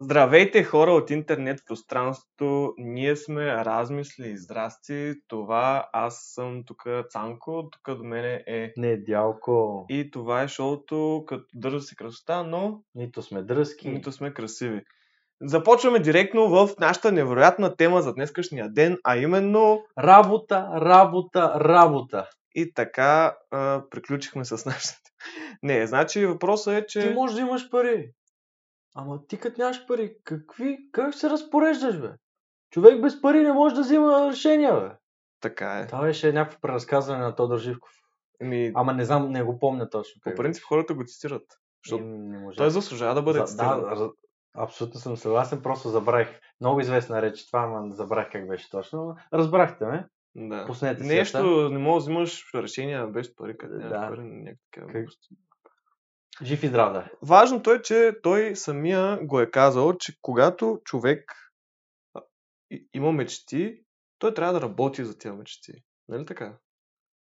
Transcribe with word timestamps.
Здравейте 0.00 0.64
хора 0.64 0.90
от 0.90 1.10
интернет 1.10 1.60
пространството, 1.66 2.74
ние 2.78 3.16
сме 3.16 3.64
Размисли 3.64 4.28
и 4.28 4.36
здрасти, 4.36 5.14
това 5.28 5.88
аз 5.92 6.20
съм 6.24 6.62
тук 6.66 6.82
Цанко, 7.10 7.68
тук 7.72 7.96
до 7.96 8.04
мене 8.04 8.44
е 8.46 8.72
Не, 8.76 8.96
дялко. 8.96 9.86
и 9.88 10.10
това 10.10 10.42
е 10.42 10.48
шоуто 10.48 11.24
като 11.26 11.44
държа 11.54 11.80
се 11.80 11.96
красота, 11.96 12.42
но 12.42 12.80
Нито 12.94 13.22
сме 13.22 13.42
дръзки. 13.42 13.88
нито 13.88 14.12
сме 14.12 14.34
красиви. 14.34 14.80
Започваме 15.42 15.98
директно 15.98 16.48
в 16.48 16.70
нашата 16.80 17.12
невероятна 17.12 17.76
тема 17.76 18.02
за 18.02 18.14
днескашния 18.14 18.68
ден, 18.68 18.96
а 19.04 19.16
именно 19.16 19.82
Работа, 19.98 20.68
работа, 20.74 21.52
работа. 21.60 22.28
и 22.54 22.74
така 22.74 23.36
а, 23.50 23.82
приключихме 23.90 24.44
с 24.44 24.66
нашата. 24.66 24.98
Не, 25.62 25.86
значи 25.86 26.26
въпросът 26.26 26.74
е, 26.74 26.86
че... 26.86 27.08
Ти 27.08 27.14
можеш 27.14 27.34
да 27.34 27.40
имаш 27.40 27.70
пари. 27.70 28.10
Ама 28.98 29.26
ти 29.28 29.38
като 29.38 29.60
нямаш 29.60 29.86
пари, 29.86 30.14
какви, 30.24 30.78
как 30.92 31.14
се 31.14 31.30
разпореждаш, 31.30 32.00
бе? 32.00 32.10
Човек 32.70 33.02
без 33.02 33.22
пари 33.22 33.38
не 33.38 33.52
може 33.52 33.74
да 33.74 33.80
взима 33.80 34.28
решения, 34.30 34.80
бе. 34.80 34.90
Така 35.40 35.78
е. 35.78 35.86
Това 35.86 36.02
беше 36.02 36.32
някакво 36.32 36.60
преразказване 36.60 37.22
на 37.22 37.34
Тодор 37.34 37.58
Живков. 37.58 37.90
Ми, 38.40 38.72
Ама 38.74 38.92
не 38.92 39.04
знам, 39.04 39.30
не 39.30 39.42
го 39.42 39.58
помня 39.58 39.90
точно. 39.90 40.20
по 40.24 40.34
принцип 40.34 40.64
хората 40.64 40.94
го 40.94 41.04
цитират, 41.06 41.42
защото 41.84 42.04
не 42.04 42.38
може. 42.38 42.56
той 42.56 42.70
заслужава 42.70 43.14
да 43.14 43.22
бъде 43.22 43.38
За- 43.38 43.44
цитиран. 43.46 43.80
да, 43.80 44.10
абсолютно 44.54 45.00
съм 45.00 45.16
съгласен, 45.16 45.62
просто 45.62 45.88
забравих. 45.88 46.28
Много 46.60 46.80
известна 46.80 47.22
реч 47.22 47.46
това, 47.46 47.60
ама 47.60 47.94
забравих 47.94 48.32
как 48.32 48.48
беше 48.48 48.70
точно. 48.70 49.16
Разбрахте 49.32 49.84
ме. 49.86 50.06
Да. 50.36 50.66
Пуснете 50.66 51.04
Нещо, 51.04 51.60
я 51.62 51.70
не 51.70 51.78
можеш 51.78 52.04
да 52.04 52.10
взимаш 52.12 52.44
решения 52.54 53.06
без 53.06 53.36
пари, 53.36 53.56
нямаш 53.62 53.88
Да. 53.88 54.08
пари, 54.08 54.20
някакви 54.20 54.58
такива 54.72 54.92
Как-. 54.92 55.08
Жив 56.42 56.62
и 56.62 56.68
здрав 56.68 56.92
да 56.92 56.98
е. 56.98 57.10
Важното 57.22 57.72
е, 57.72 57.82
че 57.82 58.12
той 58.22 58.56
самия 58.56 59.18
го 59.22 59.40
е 59.40 59.50
казал, 59.50 59.96
че 59.98 60.18
когато 60.22 60.80
човек 60.84 61.32
има 62.94 63.12
мечти, 63.12 63.84
той 64.18 64.34
трябва 64.34 64.54
да 64.54 64.60
работи 64.60 65.04
за 65.04 65.18
тези 65.18 65.34
мечти. 65.34 65.72
Нали 66.08 66.26
така? 66.26 66.58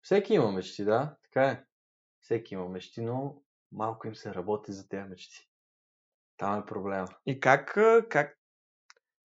Всеки 0.02 0.34
има 0.34 0.52
мечти, 0.52 0.86
да, 0.86 1.16
така 1.24 1.46
е. 1.46 1.64
Всеки 2.22 2.54
има 2.54 2.70
мечти, 2.70 3.02
но 3.02 3.42
малко 3.72 4.08
им 4.08 4.16
се 4.16 4.34
работи 4.34 4.72
за 4.72 4.88
тези 4.88 5.04
мечти. 5.04 5.50
Там 6.38 6.60
е 6.60 6.66
проблема. 6.66 7.08
И 7.26 7.40
как, 7.40 7.78
как, 8.10 8.38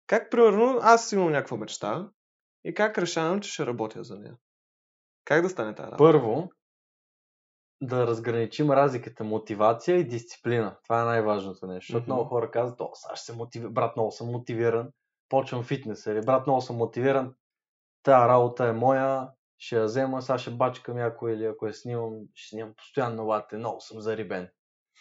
как 0.07 0.31
примерно, 0.31 0.79
аз 0.81 1.11
имам 1.11 1.31
някаква 1.31 1.57
мечта 1.57 2.09
и 2.63 2.73
как 2.73 2.97
решавам, 2.97 3.41
че 3.41 3.51
ще 3.51 3.65
работя 3.65 4.03
за 4.03 4.19
нея? 4.19 4.37
Как 5.25 5.41
да 5.41 5.49
стане 5.49 5.75
тази 5.75 5.91
работа? 5.91 5.97
Първо, 5.97 6.51
да 7.81 8.07
разграничим 8.07 8.71
разликата 8.71 9.23
мотивация 9.23 9.97
и 9.97 10.07
дисциплина. 10.07 10.77
Това 10.83 11.01
е 11.01 11.05
най-важното 11.05 11.67
нещо. 11.67 11.91
Защото 11.91 12.03
Мгм. 12.03 12.13
много 12.13 12.29
хора 12.29 12.51
казват, 12.51 12.81
о, 12.81 12.89
сега 12.93 13.15
ще 13.15 13.25
се 13.25 13.37
мотивирам, 13.37 13.73
брат, 13.73 13.95
много 13.95 14.11
съм 14.11 14.31
мотивиран, 14.31 14.89
почвам 15.29 15.63
фитнес, 15.63 16.05
или 16.05 16.21
брат, 16.25 16.47
много 16.47 16.61
съм 16.61 16.75
мотивиран, 16.75 17.35
тая 18.03 18.27
работа 18.27 18.65
е 18.65 18.71
моя, 18.73 19.29
ще 19.57 19.75
я 19.75 19.83
взема, 19.83 20.21
сега 20.21 20.37
ще 20.37 20.51
бачкам 20.51 20.97
някой 20.97 21.33
или 21.33 21.45
ако 21.45 21.67
я 21.67 21.73
снимам, 21.73 22.13
ще 22.33 22.49
снимам 22.49 22.73
постоянно 22.77 23.25
лате, 23.25 23.57
много 23.57 23.81
съм 23.81 24.01
зарибен. 24.01 24.49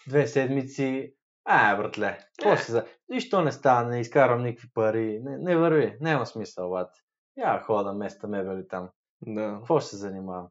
Две 0.08 0.26
седмици, 0.26 1.14
а, 1.44 1.76
братле, 1.76 2.18
какво 2.38 2.56
ще 2.56 2.72
за... 2.72 2.86
Нищо 3.08 3.42
не 3.42 3.52
става, 3.52 3.88
не 3.88 4.00
изкарам 4.00 4.42
никакви 4.42 4.68
пари, 4.74 5.20
не, 5.24 5.38
не 5.38 5.56
върви, 5.56 5.96
няма 6.00 6.26
смисъл, 6.26 6.70
лате. 6.70 6.98
Я 7.36 7.60
хода 7.60 7.92
места 7.92 8.26
мебели 8.26 8.68
там. 8.68 8.88
Да. 9.26 9.54
Какво 9.58 9.80
ще 9.80 9.90
се 9.90 9.96
занимавам? 9.96 10.48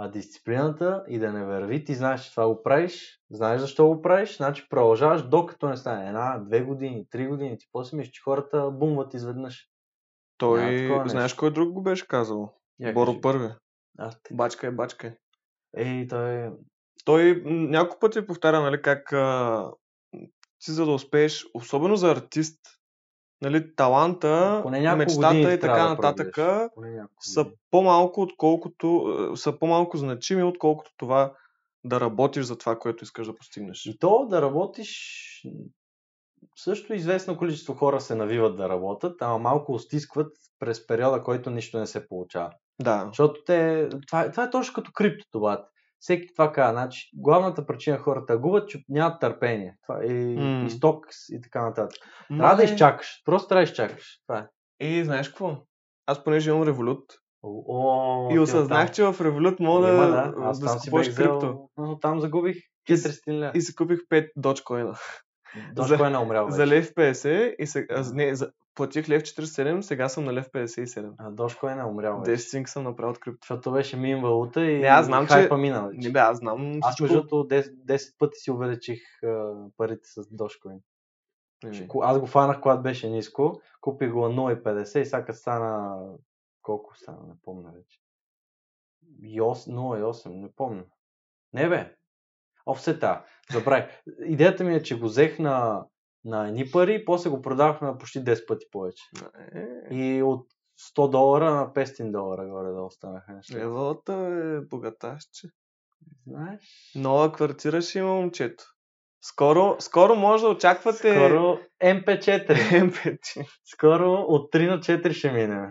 А 0.00 0.08
дисциплината 0.08 1.04
и 1.08 1.18
да 1.18 1.32
не 1.32 1.44
върви, 1.44 1.84
ти 1.84 1.94
знаеш, 1.94 2.24
че 2.24 2.30
това 2.30 2.48
го 2.48 2.62
правиш, 2.62 3.20
знаеш 3.30 3.60
защо 3.60 3.88
го 3.88 4.02
правиш, 4.02 4.36
значи 4.36 4.66
продължаваш 4.68 5.22
докато 5.22 5.68
не 5.68 5.76
стане 5.76 6.08
една, 6.08 6.38
две 6.38 6.62
години, 6.62 7.06
три 7.10 7.26
години. 7.26 7.58
Ти 7.58 7.66
после 7.72 7.96
мислиш, 7.96 8.12
че 8.12 8.22
хората 8.22 8.70
бумват 8.70 9.14
изведнъж. 9.14 9.68
Той, 10.38 10.82
Няма 10.82 11.08
знаеш 11.08 11.34
кой 11.34 11.52
друг 11.52 11.72
го 11.72 11.82
беше 11.82 12.08
казал? 12.08 12.52
Я 12.80 12.92
Боро 12.92 13.10
кажи. 13.10 13.20
Първи. 13.20 13.48
А, 13.98 14.10
т- 14.10 14.18
Бачка 14.32 14.66
е 14.66 14.70
бачка 14.70 15.06
е. 15.06 15.16
Ей, 15.76 16.08
той 16.08 16.50
той 17.04 17.42
няколко 17.44 17.98
пъти 17.98 18.26
повтаря, 18.26 18.60
нали, 18.60 18.82
как 18.82 19.12
а, 19.12 19.70
ти 20.58 20.70
за 20.70 20.84
да 20.84 20.92
успееш, 20.92 21.46
особено 21.54 21.96
за 21.96 22.10
артист, 22.10 22.77
нали, 23.42 23.74
таланта, 23.76 24.60
Поне 24.62 24.96
мечтата 24.96 25.52
и 25.52 25.60
така 25.60 25.82
да 25.82 25.88
нататък 25.88 26.36
няколко 26.36 27.22
са 27.22 27.46
по-малко, 27.70 28.22
отколкото, 28.22 29.04
а, 29.32 29.36
са 29.36 29.58
по-малко 29.58 29.96
значими, 29.96 30.42
отколкото 30.42 30.90
това 30.96 31.32
да 31.84 32.00
работиш 32.00 32.44
за 32.44 32.58
това, 32.58 32.78
което 32.78 33.04
искаш 33.04 33.26
да 33.26 33.34
постигнеш. 33.34 33.86
И 33.86 33.98
то 33.98 34.26
да 34.26 34.42
работиш, 34.42 35.42
също 36.56 36.94
известно 36.94 37.36
количество 37.36 37.74
хора 37.74 38.00
се 38.00 38.14
навиват 38.14 38.56
да 38.56 38.68
работят, 38.68 39.22
ама 39.22 39.38
малко 39.38 39.78
стискват 39.78 40.32
през 40.58 40.86
периода, 40.86 41.22
който 41.22 41.50
нищо 41.50 41.78
не 41.78 41.86
се 41.86 42.08
получава. 42.08 42.50
Да. 42.82 43.04
Защото 43.08 43.40
те, 43.46 43.88
това, 44.06 44.22
е- 44.22 44.30
това 44.30 44.44
е 44.44 44.50
точно 44.50 44.74
като 44.74 44.92
криптото, 44.92 45.40
бат. 45.40 45.68
Всеки 46.00 46.34
това 46.34 46.52
казва. 46.52 46.72
Значи, 46.72 47.10
главната 47.14 47.66
причина 47.66 47.98
хората 47.98 48.38
губят, 48.38 48.68
че 48.68 48.84
нямат 48.88 49.20
търпение. 49.20 49.76
Това 49.82 50.04
и, 50.04 50.12
М. 50.36 50.64
и 50.66 50.70
сток 50.70 51.06
и 51.30 51.40
така 51.40 51.62
нататък. 51.62 51.98
Трябва 52.28 52.48
да 52.50 52.56
Май- 52.56 52.64
изчакаш. 52.64 53.22
Просто 53.24 53.48
трябва 53.48 53.60
да 53.60 53.64
изчакаш. 53.64 54.20
Това 54.26 54.38
е. 54.38 54.46
И 54.80 55.04
знаеш 55.04 55.28
какво? 55.28 55.56
Аз 56.06 56.24
понеже 56.24 56.50
имам 56.50 56.62
револют 56.62 57.04
О, 57.42 57.62
о, 57.68 58.34
и 58.34 58.38
осъзнах, 58.38 58.92
че 58.92 59.04
в 59.04 59.16
револют 59.20 59.60
мога 59.60 59.86
да, 59.86 60.06
да. 60.08 60.34
Аз 60.38 60.58
да 60.60 60.68
си 60.68 60.78
купуваш 60.80 61.08
крипто. 61.08 61.68
но 61.76 61.98
там 61.98 62.20
загубих 62.20 62.56
И 62.88 62.96
с- 62.96 63.02
400 63.04 63.32
лева. 63.32 63.52
И 63.54 63.60
си 63.60 63.74
купих 63.74 63.98
5 64.08 64.30
Dogecoin. 64.38 64.98
Дошко 65.72 66.04
е 66.04 66.10
наумрял 66.10 66.44
вече. 66.46 66.56
За 66.56 66.66
лев 66.66 66.94
50 66.94 67.54
и 67.58 67.66
сега, 67.66 67.86
а, 67.90 68.04
не, 68.14 68.34
за, 68.34 68.50
платих 68.78 69.08
лев 69.08 69.22
47, 69.22 69.80
сега 69.80 70.08
съм 70.08 70.24
на 70.24 70.32
лев 70.34 70.50
57. 70.50 71.12
А, 71.18 71.30
Дошко 71.30 71.68
е 71.68 71.74
наумрял 71.74 72.20
вече. 72.20 72.42
10 72.42 72.50
цинк 72.50 72.68
съм 72.68 72.84
направил 72.84 73.10
от 73.10 73.20
крипто. 73.20 73.38
Защото 73.44 73.72
беше 73.72 73.96
мин 73.96 74.20
валута 74.22 74.64
и 74.64 74.78
Не, 74.78 74.86
аз 74.86 75.06
знам, 75.06 75.26
че- 75.26 75.32
хайпа 75.32 75.56
мина 75.56 75.88
вече. 75.88 76.08
Не 76.08 76.12
бе, 76.12 76.18
аз 76.18 76.38
знам 76.38 76.78
Аз 76.82 77.00
между 77.00 77.16
другото 77.16 77.54
10, 77.54 77.74
10 77.74 78.18
пъти 78.18 78.38
си 78.38 78.50
увеличих 78.50 79.22
а, 79.22 79.54
парите 79.76 80.08
с 80.08 80.28
Ко- 81.88 82.00
Аз 82.04 82.18
го 82.20 82.26
фанах, 82.26 82.60
когато 82.60 82.82
беше 82.82 83.10
ниско, 83.10 83.60
купих 83.80 84.12
го 84.12 84.28
на 84.28 84.34
0,50 84.34 84.98
и 85.00 85.04
сега 85.04 85.32
стана... 85.32 85.98
Колко 86.62 86.96
стана, 86.96 87.18
не 87.28 87.34
помня 87.44 87.70
вече. 87.74 87.98
И 89.22 89.40
ос- 89.40 89.70
0,8, 89.70 90.28
не 90.28 90.52
помня. 90.52 90.84
Не 91.52 91.68
бе, 91.68 91.94
офсета, 92.66 93.24
забравих. 93.52 93.84
Идеята 94.24 94.64
ми 94.64 94.74
е, 94.74 94.82
че 94.82 94.98
го 94.98 95.06
взех 95.06 95.38
на, 95.38 95.84
на 96.28 96.48
едни 96.48 96.70
пари, 96.70 97.04
после 97.04 97.30
го 97.30 97.42
продавах 97.42 97.80
на 97.80 97.98
почти 97.98 98.24
10 98.24 98.46
пъти 98.46 98.66
повече. 98.70 99.04
Е, 99.54 99.94
И 99.94 100.22
от 100.22 100.46
100 100.96 101.10
долара 101.10 101.54
на 101.54 101.72
500 101.72 102.10
долара 102.10 102.48
горе 102.48 102.72
да 102.72 102.82
останаха 102.82 103.32
неща. 103.32 103.58
Левалата 103.58 104.12
е 104.12 104.60
богатащче. 104.60 105.48
Знаеш? 106.26 106.92
Нова 106.94 107.32
квартира 107.32 107.82
ще 107.82 107.98
има 107.98 108.14
момчето. 108.14 108.64
Скоро, 109.22 109.76
скоро 109.78 110.16
може 110.16 110.44
да 110.44 110.50
очаквате 110.50 111.14
Скоро 111.14 111.58
MP4. 111.82 112.46
MP3. 112.70 113.48
Скоро 113.64 114.12
от 114.12 114.52
3 114.52 114.68
на 114.70 114.80
4 114.80 115.12
ще 115.12 115.32
минем. 115.32 115.70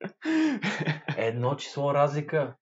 Едно 1.16 1.56
число 1.56 1.94
разлика. 1.94 2.56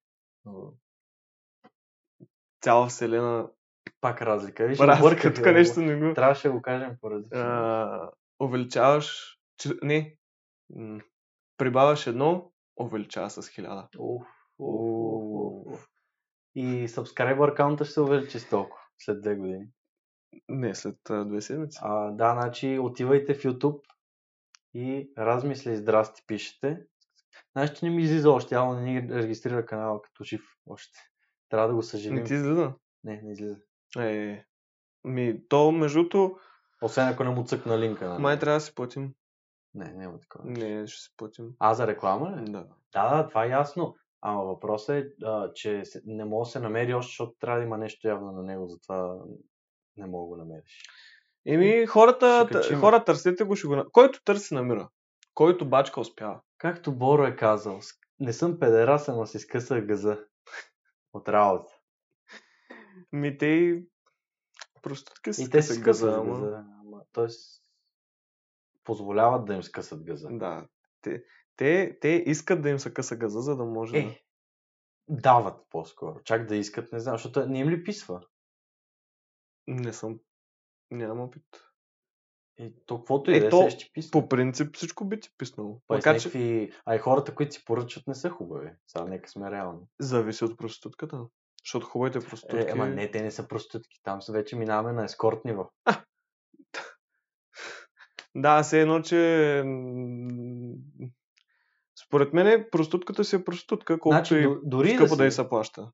Цяла 2.61 2.87
вселена. 2.87 3.49
Пак 4.01 4.23
разлика. 4.23 4.67
Виж, 4.67 4.81
Разлика, 4.81 5.35
тук 5.35 5.45
нещо 5.45 5.81
не 5.81 5.97
го... 5.97 6.15
Трябваше 6.15 6.49
да 6.49 6.55
го 6.55 6.63
кажем 6.63 6.97
по 7.01 7.11
различно. 7.11 8.13
Увеличаваш... 8.41 9.39
Не. 9.83 10.17
Прибавяш 11.57 12.07
едно, 12.07 12.53
увеличава 12.77 13.31
с 13.31 13.49
хиляда. 13.49 13.89
И 16.55 16.89
subscriber 16.89 17.53
аккаунта 17.53 17.85
ще 17.85 17.95
се 17.95 18.01
увеличи 18.01 18.39
с 18.39 18.49
толкова 18.49 18.83
след 18.99 19.23
две 19.23 19.37
години. 19.37 19.67
Не, 20.49 20.75
след 20.75 21.11
а, 21.11 21.25
две 21.25 21.41
седмици. 21.41 21.79
А, 21.83 22.11
да, 22.11 22.33
значи 22.33 22.79
отивайте 22.79 23.35
в 23.35 23.43
YouTube 23.43 23.81
и 24.75 25.13
размисли 25.19 25.77
здрасти 25.77 26.23
пишете. 26.27 26.87
Знаеш, 27.53 27.73
че 27.73 27.85
не 27.85 27.91
ми 27.91 28.03
излиза 28.03 28.31
още, 28.31 28.55
явно 28.55 28.81
не 28.81 28.83
ни 28.83 29.09
регистрира 29.09 29.67
канала 29.67 30.03
като 30.03 30.25
жив 30.25 30.43
още. 30.67 30.99
Трябва 31.49 31.69
да 31.69 31.75
го 31.75 31.83
съжалим. 31.83 32.15
Не 32.15 32.25
ти 32.25 32.35
излиза? 32.35 32.75
Не, 33.05 33.23
не 33.23 33.33
излиза. 33.33 33.57
Е, 33.99 34.45
ми, 35.05 35.49
то 35.49 35.73
между 35.73 35.99
другото, 35.99 36.37
Освен 36.83 37.09
ако 37.09 37.25
не 37.25 37.31
му 37.31 37.45
цъкна 37.45 37.79
линка. 37.79 38.09
Нали? 38.09 38.23
май 38.23 38.39
трябва 38.39 38.57
да 38.57 38.61
си 38.61 38.75
платим. 38.75 39.15
Не, 39.75 39.93
няма 39.93 40.21
такова. 40.21 40.51
Не, 40.51 40.87
ще 40.87 41.03
си 41.03 41.15
платим. 41.17 41.51
А, 41.59 41.75
за 41.75 41.87
реклама 41.87 42.37
ли? 42.37 42.45
Да. 42.45 42.67
Да, 42.93 43.17
да, 43.17 43.29
това 43.29 43.45
е 43.45 43.49
ясно. 43.49 43.97
Ама 44.21 44.45
въпросът 44.45 44.97
е, 44.97 45.25
а, 45.25 45.53
че 45.55 45.83
не 46.05 46.25
може 46.25 46.49
да 46.49 46.53
се 46.53 46.61
намери 46.61 46.95
още, 46.95 47.11
защото 47.11 47.33
трябва 47.41 47.59
да 47.59 47.67
има 47.67 47.79
нещо 47.79 48.09
явно 48.09 48.33
на 48.33 48.43
него, 48.43 48.69
затова 48.69 49.19
не 49.97 50.07
мога 50.07 50.25
да 50.25 50.29
го 50.29 50.49
намериш. 50.49 50.83
Еми, 51.47 51.87
хората, 51.87 52.49
хора 52.81 53.05
търсете 53.05 53.45
го, 53.45 53.57
ще 53.57 53.67
го... 53.67 53.85
Който 53.93 54.25
търси, 54.25 54.55
намира. 54.55 54.89
Който 55.35 55.69
бачка 55.69 56.01
успява. 56.01 56.41
Както 56.59 56.93
Боро 56.93 57.25
е 57.25 57.37
казал, 57.37 57.81
не 58.21 58.33
съм 58.33 58.59
педерас, 58.59 59.09
ама 59.09 59.27
си 59.27 59.39
скъсах 59.39 59.87
газа 59.87 60.19
от 61.13 61.29
работа. 61.29 61.73
Ми 63.13 63.39
те 63.39 63.47
и... 63.47 63.83
Просто 64.83 65.13
така 65.15 65.33
си 65.33 65.43
И 65.43 65.51
те 65.51 65.63
си 65.63 65.69
скъса 65.69 65.81
скъсват 65.81 66.15
ама- 66.15 66.41
газа. 66.41 66.65
Ама, 66.81 67.03
тоест, 67.13 67.63
позволяват 68.85 69.45
да 69.45 69.55
им 69.55 69.63
скъсат 69.63 70.05
газа. 70.05 70.29
Да. 70.33 70.67
Те, 71.01 71.25
те, 71.57 71.99
те 72.01 72.09
искат 72.27 72.63
да 72.63 72.69
им 72.69 72.79
се 72.79 72.95
къса 72.95 73.17
газа, 73.17 73.41
за 73.41 73.57
да 73.57 73.65
може 73.65 73.93
да... 73.93 73.99
Е, 73.99 74.23
дават 75.09 75.67
по-скоро. 75.71 76.23
Чак 76.25 76.47
да 76.47 76.57
искат, 76.57 76.93
не 76.93 77.01
знам, 77.01 77.15
защото 77.15 77.47
не 77.47 77.59
им 77.59 77.69
ли 77.69 77.85
писва? 77.85 78.21
Не 79.67 79.93
съм... 79.93 80.21
Нямам 80.91 81.21
опит. 81.21 81.43
И 82.59 82.75
то, 82.87 82.99
каквото 82.99 83.31
и 83.31 83.37
Е, 83.37 83.41
да 83.41 83.47
е, 83.47 83.51
то 83.51 83.71
ще 83.71 83.91
писва. 83.93 84.11
По 84.11 84.29
принцип 84.29 84.77
всичко 84.77 85.05
би 85.05 85.21
ти 85.21 85.35
писнало. 85.39 85.81
Па 85.87 85.95
Макар, 85.95 86.21
че 86.21 86.29
някакви... 86.29 86.73
А 86.85 86.95
и 86.95 86.99
хората, 86.99 87.35
които 87.35 87.55
си 87.55 87.65
поръчат, 87.65 88.07
не 88.07 88.15
са 88.15 88.31
хубави. 88.31 88.71
Сега 88.87 89.05
нека 89.05 89.29
сме 89.29 89.51
реални. 89.51 89.87
зависи 90.01 90.45
от 90.45 90.59
проститутката. 90.59 91.27
Защото 91.69 91.87
хубавите 91.87 92.21
проститутки... 92.21 92.69
Е, 92.69 92.73
ама 92.73 92.87
не, 92.87 93.11
те 93.11 93.23
не 93.23 93.31
са 93.31 93.49
проститутки. 93.49 94.01
Там 94.03 94.23
са 94.23 94.33
вече 94.33 94.57
минаваме 94.57 94.93
на 94.93 95.05
ескорт 95.05 95.45
ниво. 95.45 95.71
Да, 98.35 98.63
все 98.63 98.81
едно, 98.81 99.03
че... 99.03 99.65
Според 102.07 102.33
мен 102.33 102.67
проститутката 102.73 103.25
си 103.25 103.37
е 103.37 103.45
проститутка, 103.45 103.99
колкото 103.99 104.29
Значи, 104.29 104.35
и 104.35 104.43
до- 104.43 104.61
дори 104.63 104.89
скъпо 104.91 105.17
да 105.17 105.17
да, 105.17 105.23
си- 105.23 105.27
й 105.27 105.31
се 105.31 105.49
плаща. 105.49 105.93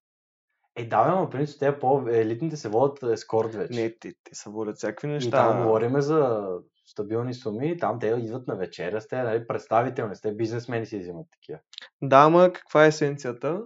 Е, 0.77 0.89
да, 0.89 0.97
ама 0.97 1.31
принцип, 1.31 1.59
те 1.59 1.79
по-елитните 1.79 2.57
се 2.57 2.69
водят 2.69 3.03
ескорт 3.03 3.55
вече. 3.55 3.81
Не, 3.81 3.91
те, 3.91 4.15
те 4.25 4.35
са 4.35 4.51
водят 4.51 4.77
всякакви 4.77 5.09
и 5.09 5.11
неща. 5.11 5.31
там 5.31 5.63
говориме 5.63 6.01
за 6.01 6.49
стабилни 6.87 7.35
суми, 7.35 7.79
там 7.79 7.99
те 7.99 8.07
идват 8.07 8.47
на 8.47 8.57
вечеря 8.57 9.01
с 9.01 9.09
те, 9.09 9.23
нали, 9.23 9.47
представителни, 9.47 10.17
с 10.17 10.21
те 10.21 10.35
бизнесмени 10.35 10.87
си 10.87 10.99
взимат 10.99 11.27
такива. 11.31 11.59
Да, 12.03 12.17
ама 12.17 12.53
каква 12.53 12.85
е 12.85 12.89
есенцията? 12.89 13.63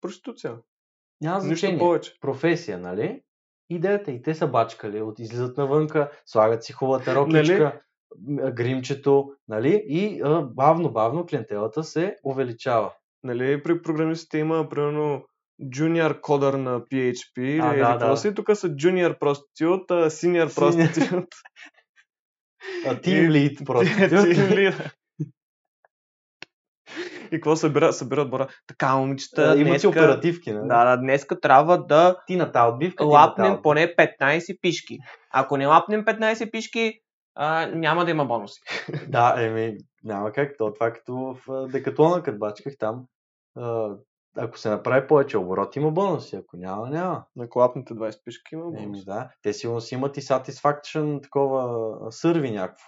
Проституция. 0.00 0.58
Няма 1.20 1.36
Нищо 1.36 1.46
значение. 1.48 1.78
повече. 1.78 2.12
Професия, 2.20 2.78
нали? 2.78 3.20
Идеята 3.70 4.10
и 4.10 4.22
те 4.22 4.34
са 4.34 4.46
бачкали, 4.46 5.02
от 5.02 5.18
излизат 5.18 5.56
навънка, 5.56 6.10
слагат 6.26 6.64
си 6.64 6.72
хубавата 6.72 7.14
рокичка, 7.14 7.80
Нали? 8.18 8.52
гримчето, 8.52 9.32
нали? 9.48 9.82
И 9.86 10.20
а, 10.24 10.40
бавно, 10.42 10.92
бавно 10.92 11.26
клиентелата 11.26 11.84
се 11.84 12.16
увеличава. 12.24 12.92
Нали, 13.24 13.62
при 13.62 13.82
програмистите 13.82 14.38
има, 14.38 14.68
примерно, 14.68 15.24
junior 15.62 16.20
кодър 16.20 16.54
на 16.54 16.80
PHP, 16.80 17.38
А, 17.62 17.72
или 17.74 17.80
да, 17.80 17.96
да. 17.96 18.16
си, 18.16 18.34
тук 18.34 18.56
са 18.56 18.68
junior 18.68 19.18
prostitute, 19.18 19.90
а 19.90 20.10
senior 20.10 20.48
Senior. 20.48 20.48
prostitute. 20.48 21.34
А, 22.86 22.94
team 22.94 23.30
И 27.32 27.36
какво 27.36 27.56
събира, 27.56 27.92
събират 27.92 28.30
бора? 28.30 28.48
Така, 28.66 28.96
момичета, 28.96 29.42
Има 29.44 29.54
си 29.56 29.64
днеска... 29.64 29.88
оперативки, 29.88 30.52
нали? 30.52 30.68
Да, 30.68 30.84
да, 30.84 30.96
днеска 30.96 31.40
трябва 31.40 31.78
да 31.86 32.16
Ти 32.26 32.36
на 32.36 32.52
тази 32.52 32.72
отбивка, 32.72 33.04
на 33.04 33.10
лапнем 33.10 33.52
тази. 33.52 33.62
поне 33.62 33.94
15 33.96 34.60
пишки. 34.60 34.98
Ако 35.32 35.56
не 35.56 35.66
лапнем 35.66 36.04
15 36.04 36.50
пишки, 36.50 36.92
а, 37.34 37.66
няма 37.66 38.04
да 38.04 38.10
има 38.10 38.24
бонуси. 38.24 38.60
Да, 39.08 39.34
еми, 39.38 39.76
няма 40.04 40.32
как. 40.32 40.52
То, 40.58 40.72
това 40.72 40.92
като 40.92 41.36
в 41.46 41.66
Декатлона, 41.72 42.22
като 42.22 42.38
бачках 42.38 42.74
там. 42.78 43.04
А, 43.56 43.90
ако 44.36 44.58
се 44.58 44.70
направи 44.70 45.06
повече 45.06 45.38
оборот, 45.38 45.76
има 45.76 45.90
бонуси. 45.90 46.36
Ако 46.36 46.56
няма, 46.56 46.90
няма. 46.90 47.24
На 47.36 47.48
лапнете 47.56 47.94
20 47.94 48.24
пишки 48.24 48.54
има 48.54 48.64
Еми 48.64 48.86
бонус. 48.86 49.04
да. 49.04 49.30
Те 49.42 49.52
сигурно 49.52 49.80
си 49.80 49.94
имат 49.94 50.16
и 50.16 50.20
satisfaction, 50.20 51.22
такова 51.22 51.88
сърви 52.12 52.50
някакво. 52.50 52.84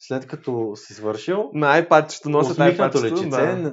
След 0.00 0.26
като 0.26 0.72
си 0.76 0.94
свършил, 0.94 1.50
На 1.54 1.82
iPad-чето 1.82 2.26
носят 2.28 2.56
iPad-чето. 2.58 3.04
личице, 3.04 3.72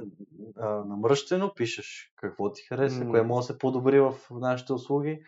Да. 0.56 0.84
намръщено, 0.86 1.54
пишеш 1.54 2.12
какво 2.16 2.52
ти 2.52 2.62
хареса, 2.62 3.04
М. 3.04 3.10
кое 3.10 3.22
може 3.22 3.46
да 3.46 3.52
се 3.52 3.58
подобри 3.58 4.00
в 4.00 4.14
нашите 4.30 4.72
услуги. 4.72 5.20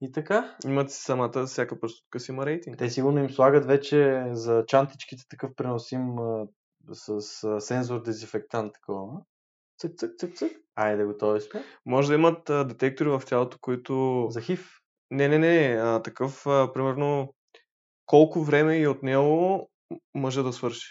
И 0.00 0.12
така. 0.12 0.56
Имат 0.64 0.90
си 0.90 1.02
самата, 1.02 1.46
всяка 1.46 1.80
проститутка 1.80 2.20
си 2.20 2.30
има 2.30 2.46
рейтинг. 2.46 2.78
Те 2.78 2.90
сигурно 2.90 3.18
им 3.18 3.30
слагат 3.30 3.66
вече 3.66 4.26
за 4.32 4.64
чантичките 4.66 5.22
такъв 5.28 5.50
преносим 5.56 6.18
а, 6.18 6.46
с 6.92 7.44
а, 7.44 7.60
сензор 7.60 8.02
дезинфектант 8.02 8.72
такова. 8.74 9.20
Цък, 9.78 9.92
цък, 9.96 10.10
цък, 10.18 10.34
цък. 10.36 10.52
Айде, 10.76 11.04
готови 11.04 11.40
сме. 11.40 11.64
Може 11.86 12.08
да 12.08 12.14
имат 12.14 12.50
а, 12.50 12.64
детектори 12.64 13.08
в 13.08 13.22
тялото, 13.26 13.58
които... 13.60 14.26
За 14.30 14.40
хив. 14.40 14.70
Не, 15.10 15.28
не, 15.28 15.38
не. 15.38 15.78
А, 15.80 16.02
такъв, 16.02 16.46
а, 16.46 16.72
примерно, 16.72 17.34
колко 18.06 18.40
време 18.42 18.80
е 18.80 18.88
отнело 18.88 19.68
мъжа 20.14 20.42
да 20.42 20.52
свърши. 20.52 20.88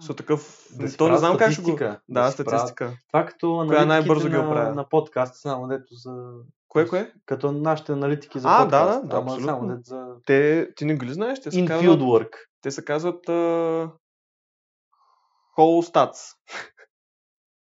Со 0.00 0.14
такъв... 0.14 0.66
Да 0.72 0.96
то 0.96 1.08
не 1.08 1.18
знам 1.18 1.36
как 1.38 1.52
ще 1.52 1.62
го... 1.62 1.68
статистика. 1.68 2.00
Да, 2.08 2.30
си 2.30 2.44
правят. 2.44 2.60
статистика. 2.60 2.96
Това 3.08 3.26
като 3.26 3.46
Коя 3.46 3.62
аналитиките 3.62 3.86
най-бързо 3.86 4.28
ги 4.28 4.36
на, 4.36 4.48
оправя? 4.48 4.74
на 4.74 4.88
подкаст, 4.88 5.34
само 5.34 5.68
дето 5.68 5.94
за... 5.94 6.32
Кое, 6.68 6.88
кое? 6.88 7.12
Като 7.26 7.52
нашите 7.52 7.92
аналитики 7.92 8.38
за 8.38 8.48
А, 8.50 8.64
да, 8.64 8.64
подкаст. 8.64 9.02
да, 9.02 9.08
да, 9.08 9.16
ама 9.16 9.30
само 9.30 9.42
абсолютно. 9.42 9.68
дето 9.68 9.82
за 9.84 10.14
Те, 10.26 10.68
ти 10.74 10.84
не 10.84 10.96
го 10.96 11.04
ли 11.04 11.12
знаеш? 11.12 11.40
Те 11.40 11.50
се 11.50 11.58
in-field 11.58 11.68
казват, 11.68 12.00
work. 12.00 12.30
те 12.60 12.70
се 12.70 12.84
казват 12.84 13.28
а... 13.28 13.32
Whole 15.58 15.92
Stats. 15.92 16.36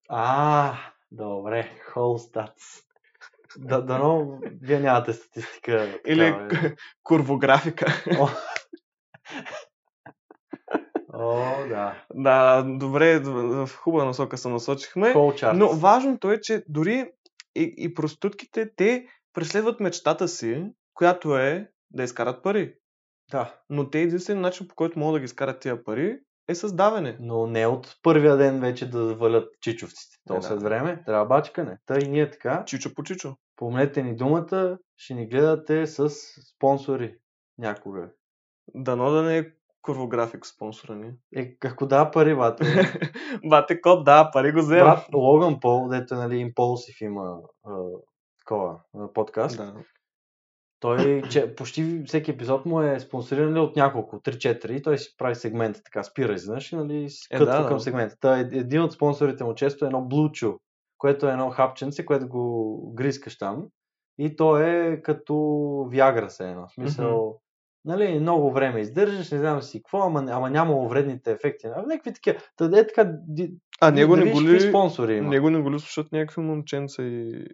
А, 0.09 0.73
добре. 1.11 1.71
Whole 1.95 2.17
stats. 2.33 2.83
Да, 3.57 3.81
дано 3.81 4.39
вие 4.61 4.79
нямате 4.79 5.13
статистика. 5.13 5.99
Или 6.07 6.31
такава, 6.31 6.67
е. 6.67 6.75
курвографика. 7.03 7.85
О, 11.13 11.67
да. 11.69 12.03
да, 12.13 12.63
добре, 12.67 13.19
в 13.19 13.69
хубава 13.77 14.05
насока 14.05 14.37
се 14.37 14.49
насочихме. 14.49 15.13
Но 15.53 15.69
важното 15.69 16.31
е, 16.31 16.41
че 16.41 16.63
дори 16.67 17.11
и, 17.55 17.73
и 17.77 17.93
проститутките, 17.93 18.71
те 18.75 19.05
преследват 19.33 19.79
мечтата 19.79 20.27
си, 20.27 20.65
която 20.93 21.37
е 21.37 21.69
да 21.91 22.03
изкарат 22.03 22.43
пари. 22.43 22.75
Да. 23.31 23.55
Но 23.69 23.89
те 23.89 24.01
единствен 24.01 24.41
начин, 24.41 24.67
по 24.67 24.75
който 24.75 24.99
могат 24.99 25.15
да 25.15 25.19
ги 25.19 25.25
изкарат 25.25 25.59
тия 25.59 25.83
пари, 25.83 26.19
е 26.47 26.55
с 26.55 26.75
даване. 26.75 27.17
Но 27.19 27.47
не 27.47 27.67
от 27.67 27.95
първия 28.03 28.37
ден 28.37 28.59
вече 28.59 28.89
да 28.89 29.15
валят 29.15 29.53
чичовците. 29.61 30.17
То 30.27 30.33
Е, 30.33 30.37
да. 30.37 30.41
след 30.41 30.61
време 30.61 31.03
трябва 31.05 31.25
бачкане. 31.25 31.77
Та 31.85 31.99
и 31.99 32.07
ние 32.07 32.31
така. 32.31 32.63
Чичо 32.65 32.93
по 32.95 33.03
чичо. 33.03 33.35
Помнете 33.55 34.03
ни 34.03 34.15
думата, 34.15 34.77
ще 34.97 35.13
ни 35.13 35.27
гледате 35.27 35.87
с 35.87 36.09
спонсори 36.55 37.15
някога. 37.57 38.09
Дано 38.75 39.11
да 39.11 39.21
не 39.21 39.37
е 39.37 39.45
курвографик 39.81 40.45
спонсора 40.45 40.95
ни. 40.95 41.11
Е, 41.35 41.57
ако 41.65 41.85
да 41.85 42.11
пари, 42.11 42.35
бате. 42.35 42.63
Бате 43.45 43.81
кот, 43.81 44.03
да, 44.03 44.31
пари 44.33 44.51
го 44.51 44.59
взема. 44.59 44.83
Брат 44.83 45.07
Логан 45.13 45.59
Пол, 45.59 45.87
дето 45.87 46.15
нали, 46.15 46.37
Импулсив 46.37 47.01
има 47.01 47.39
а, 47.65 47.75
такова 48.39 48.79
а, 48.97 49.13
подкаст. 49.13 49.57
Да. 49.57 49.73
Той 50.79 51.21
че, 51.31 51.55
почти 51.55 52.03
всеки 52.05 52.31
епизод 52.31 52.65
му 52.65 52.81
е 52.81 52.99
спонсориран 52.99 53.53
ли 53.53 53.59
от 53.59 53.75
няколко, 53.75 54.19
3-4 54.19 54.71
и 54.71 54.81
той 54.81 54.97
си 54.97 55.15
прави 55.17 55.35
сегменти, 55.35 55.81
така 55.83 56.03
спира 56.03 56.33
изведнъж 56.33 56.71
и 56.71 56.75
нали, 56.75 57.09
си 57.09 57.27
Е, 57.31 57.37
да, 57.37 57.61
да. 57.61 57.67
към 57.67 57.79
сегмента. 57.79 58.15
Та, 58.19 58.39
е- 58.39 58.41
един 58.41 58.81
от 58.81 58.93
спонсорите 58.93 59.43
му 59.43 59.55
често 59.55 59.85
е 59.85 59.87
едно 59.87 59.99
Blue 59.99 60.29
Chew, 60.29 60.57
което 60.97 61.27
е 61.27 61.31
едно 61.31 61.49
хапченце, 61.49 62.05
което 62.05 62.27
го 62.27 62.93
грискаш 62.95 63.37
там 63.37 63.67
и 64.17 64.35
то 64.35 64.57
е 64.57 65.01
като 65.03 65.33
Viagra 65.91 66.27
се 66.27 66.49
едно. 66.49 66.67
В 66.67 66.73
смисъл, 66.73 67.39
нали, 67.85 68.19
много 68.19 68.51
време 68.51 68.79
издържаш, 68.79 69.31
не 69.31 69.37
знам 69.37 69.61
си 69.61 69.83
какво, 69.83 70.01
ама, 70.01 70.25
ама 70.31 70.49
няма 70.49 70.87
вредните 70.87 71.31
ефекти. 71.31 71.67
А, 71.67 71.81
някакви 71.81 72.13
такива. 72.13 72.39
Та, 72.57 72.65
е 72.65 72.87
така, 72.87 73.13
А 73.81 73.91
него 73.91 74.15
не 74.15 74.31
го 74.31 74.41
ли... 74.41 74.61
спонсори 74.61 75.15
има. 75.15 75.29
Него 75.29 75.49
не 75.49 75.61
го 75.61 75.73
ли 75.73 75.79
слушат 75.79 76.11
някакви 76.11 76.41
момченца 76.41 77.03
и... 77.03 77.45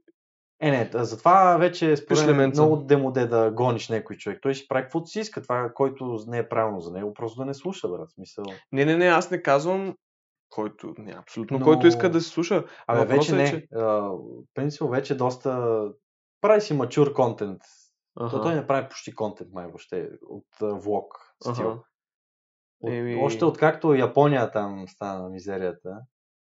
Е, 0.62 0.72
не, 0.72 0.90
затова 0.94 1.58
вече 1.58 1.98
според 1.98 2.28
мен 2.28 2.42
е 2.42 2.48
много 2.48 2.78
демоде 2.78 3.26
да 3.26 3.52
гониш 3.52 3.90
някой 3.90 4.16
човек. 4.16 4.40
Той 4.42 4.54
ще 4.54 4.68
прави 4.68 4.84
каквото 4.84 5.08
си 5.08 5.20
иска. 5.20 5.42
Това, 5.42 5.72
който 5.74 6.20
не 6.28 6.38
е 6.38 6.50
правилно 6.50 6.80
за 6.80 6.92
него, 6.92 7.14
просто 7.14 7.40
да 7.40 7.46
не 7.46 7.54
слуша, 7.54 7.88
брат. 7.88 8.12
Смисъл. 8.12 8.46
Не, 8.72 8.86
не, 8.86 8.98
не, 8.98 9.06
аз 9.06 9.32
не 9.32 9.42
казвам 9.42 9.96
който, 10.50 10.94
не, 10.98 11.14
абсолютно, 11.18 11.60
Но- 11.60 11.66
който 11.66 11.88
иска 11.88 12.10
да 12.10 12.22
се 12.22 12.30
слуша. 12.30 12.64
Абе, 12.88 13.06
вече 13.06 13.32
е, 13.32 13.36
не. 13.36 13.50
че- 13.50 13.68
А, 13.76 14.12
принципно 14.54 14.90
вече 14.90 15.18
доста... 15.18 15.82
Прави 16.42 16.62
си 16.62 16.74
мачур 16.74 17.14
контент. 17.14 17.62
Аха. 18.20 18.38
То 18.38 18.44
той 18.44 18.56
не 18.56 18.68
прави 18.68 18.90
почти 18.90 19.16
контент, 19.16 19.50
май 19.54 19.66
въобще, 19.66 20.10
от 20.28 20.46
влог 20.84 21.36
стил. 21.42 21.52
Аха. 21.52 21.80
От, 22.80 22.92
Еми- 22.92 23.24
Още 23.24 23.46
откакто 23.46 23.94
Япония 23.94 24.52
там 24.52 24.88
стана 24.88 25.30
мизерията. 25.30 26.00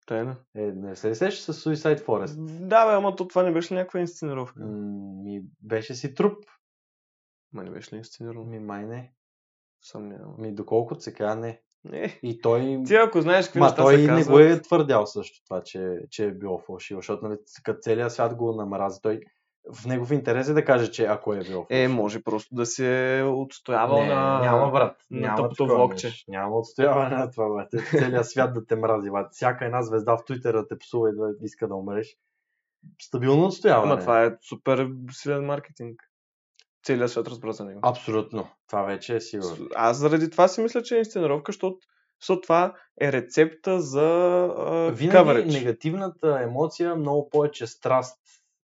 Тайна. 0.06 0.36
Е, 0.56 0.62
не 0.62 0.96
се 0.96 1.16
сещаш 1.16 1.56
с 1.56 1.70
Suicide 1.70 2.06
Forest? 2.06 2.36
Да, 2.68 2.86
бе, 2.86 2.94
ама 2.94 3.16
то 3.16 3.28
това 3.28 3.44
не 3.44 3.52
беше 3.54 3.74
някаква 3.74 4.00
инсценировка? 4.00 4.60
М, 4.60 4.68
Ми, 5.24 5.44
беше 5.62 5.96
си 5.96 6.14
труп. 6.14 6.46
Ма 7.54 7.64
не 7.64 7.70
беше 7.70 7.96
ли 7.96 7.98
инсценировка? 7.98 8.50
Ми, 8.50 8.60
май 8.60 8.86
не. 8.86 9.14
Съмнявам. 9.82 10.36
Ми, 10.38 10.54
доколкото 10.54 11.02
сега 11.02 11.36
не. 11.36 11.62
Не. 11.84 12.20
И 12.24 12.42
той... 12.42 12.84
Ти 12.88 12.96
ако 12.96 13.22
знаеш 13.22 13.46
какви 13.46 13.60
Ма 13.60 13.66
неща 13.66 13.82
той 13.84 13.96
се 13.96 14.02
не 14.02 14.08
казват... 14.08 14.34
го 14.34 14.40
е 14.40 14.62
твърдял 14.62 15.06
също 15.06 15.44
това, 15.44 15.64
че, 15.64 16.00
че 16.10 16.26
е 16.26 16.32
било 16.32 16.60
фалшиво, 16.60 17.00
защото 17.00 17.28
нали, 17.28 17.38
като 17.64 17.80
целият 17.80 18.14
свят 18.14 18.36
го 18.36 18.54
намрази. 18.54 19.02
Той 19.02 19.22
в 19.74 19.86
негов 19.86 20.12
интерес 20.12 20.50
е 20.50 20.54
да 20.54 20.66
каже, 20.66 20.92
че 20.92 21.06
ако 21.06 21.34
е 21.34 21.40
било 21.40 21.66
Е, 21.70 21.88
може 21.88 22.24
просто 22.24 22.56
да 22.56 22.66
се 22.66 23.18
е 23.20 23.24
отстоявал 23.24 24.02
не, 24.02 24.08
на... 24.08 24.40
няма 24.40 24.72
брат. 24.72 24.96
няма 25.12 25.36
тъпото 25.38 25.68
влогче. 25.68 26.14
Няма 26.28 26.58
отстояване 26.58 27.16
на 27.16 27.32
това, 27.32 27.50
брат. 27.50 27.70
Целият 27.90 28.30
свят 28.30 28.54
да 28.54 28.66
те 28.66 28.76
мрази, 28.76 29.12
брат. 29.12 29.28
Всяка 29.32 29.66
една 29.66 29.82
звезда 29.82 30.18
в 30.18 30.26
Твитър 30.26 30.54
да 30.54 30.68
те 30.68 30.78
псува 30.78 31.10
и 31.10 31.14
да 31.16 31.46
иска 31.46 31.68
да 31.68 31.76
умреш. 31.76 32.18
Стабилно 33.02 33.46
отстояване. 33.46 33.92
Ама 33.92 34.02
това 34.02 34.24
е 34.24 34.32
супер 34.50 34.90
силен 35.12 35.46
маркетинг. 35.46 36.02
целият 36.84 37.12
свят 37.12 37.28
разбра 37.28 37.52
за 37.52 37.66
него. 37.66 37.80
Абсолютно. 37.84 38.48
Това 38.68 38.82
вече 38.84 39.16
е 39.16 39.22
сигурно. 39.22 39.68
Аз 39.76 39.98
заради 39.98 40.30
това 40.30 40.48
си 40.48 40.62
мисля, 40.62 40.84
че 40.84 40.96
е 40.96 41.00
инсценировка, 41.00 41.52
защото, 41.52 41.78
защото 42.22 42.42
това 42.42 42.74
е 43.02 43.12
рецепта 43.12 43.82
за 43.82 44.02
а, 44.58 44.92
Винаги 44.92 45.18
coverage. 45.18 45.54
негативната 45.54 46.40
емоция, 46.44 46.96
много 46.96 47.30
повече 47.30 47.68
страст 47.68 48.18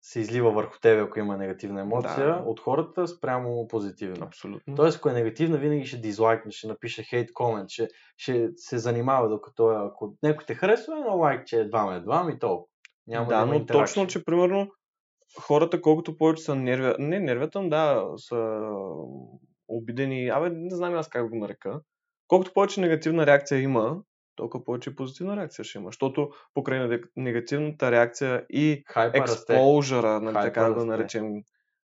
се 0.02 0.20
излива 0.20 0.50
върху 0.50 0.78
тебе, 0.80 1.02
ако 1.02 1.18
има 1.18 1.36
негативна 1.36 1.80
емоция, 1.80 2.26
Да. 2.26 2.42
от 2.46 2.60
хората 2.60 3.08
спрямо 3.08 3.68
позитивна. 3.68 4.26
Абсолютно. 4.26 4.74
Тоест, 4.74 4.98
ако 4.98 5.08
е 5.08 5.12
негативна, 5.12 5.58
винаги 5.58 5.86
ще 5.86 5.96
дизлайкне, 5.96 6.52
ще 6.52 6.66
напише 6.66 7.02
хейт 7.02 7.32
комент, 7.32 7.70
ще, 7.70 7.88
ще 8.16 8.50
се 8.56 8.78
занимава, 8.78 9.28
докато 9.28 9.72
е, 9.72 9.76
ако 9.78 10.14
някой 10.22 10.46
те 10.46 10.54
харесва, 10.54 10.98
едно 10.98 11.16
лайк, 11.16 11.46
че 11.46 11.60
едва 11.60 11.94
едва 11.96 12.30
и 12.34 12.38
толкова. 12.38 12.68
Няма 13.06 13.26
да, 13.26 13.38
да, 13.38 13.46
но 13.46 13.66
точно, 13.66 14.06
че 14.06 14.24
примерно 14.24 14.68
хората 15.40 15.80
колкото 15.82 16.18
повече 16.18 16.42
са 16.42 16.54
нервя... 16.54 16.96
Не, 16.98 17.20
нервятам, 17.20 17.68
да, 17.68 18.06
са 18.16 18.60
обидени. 19.68 20.28
Абе, 20.28 20.50
не 20.50 20.76
знам 20.76 20.94
аз 20.94 21.08
как 21.08 21.28
го 21.28 21.36
нарека. 21.36 21.80
Колкото 22.28 22.52
повече 22.52 22.80
негативна 22.80 23.26
реакция 23.26 23.60
има, 23.60 24.02
толкова 24.36 24.64
повече 24.64 24.96
позитивна 24.96 25.36
реакция 25.36 25.64
ще 25.64 25.78
има. 25.78 25.88
Защото 25.88 26.30
покрай 26.54 26.78
нег- 26.80 27.10
негативната 27.16 27.90
реакция 27.90 28.46
и 28.50 28.82
Хайпа 28.86 29.18
расте. 29.18 29.52
експложъра, 29.54 30.20
нали, 30.20 30.34
Хайпа 30.34 30.54
така 30.54 30.68
да 30.68 30.74
го 30.74 30.84
наречем, 30.84 31.42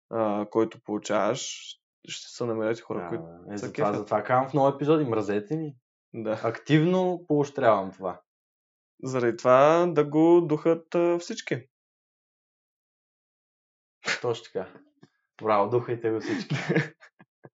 а, 0.09 0.45
който 0.49 0.83
получаваш, 0.83 1.41
ще 2.07 2.27
се 2.29 2.45
намерят 2.45 2.79
хора, 2.79 2.99
Да, 2.99 3.07
които... 3.09 3.23
е, 3.53 3.57
са 3.57 3.65
затова, 3.65 3.93
затова 3.93 4.23
казвам 4.23 4.49
в 4.49 4.53
нови 4.53 4.75
епизоди, 4.75 5.05
мразете 5.05 5.55
ни. 5.55 5.75
Да. 6.13 6.41
Активно 6.43 7.25
поощрявам 7.27 7.91
това. 7.91 8.21
Заради 9.03 9.37
това 9.37 9.85
да 9.87 10.05
го 10.05 10.41
духат 10.41 10.95
а, 10.95 11.17
всички. 11.19 11.67
Точно 14.21 14.43
така. 14.53 14.69
Браво, 15.43 15.69
духайте 15.69 16.11
го 16.11 16.19
всички. 16.19 16.55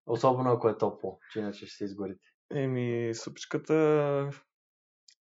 Особено 0.06 0.50
ако 0.52 0.68
е 0.68 0.78
топло, 0.78 1.18
че 1.32 1.38
иначе 1.38 1.66
ще 1.66 1.76
се 1.76 1.84
изгорите. 1.84 2.24
Еми, 2.54 3.14
супичката, 3.14 4.30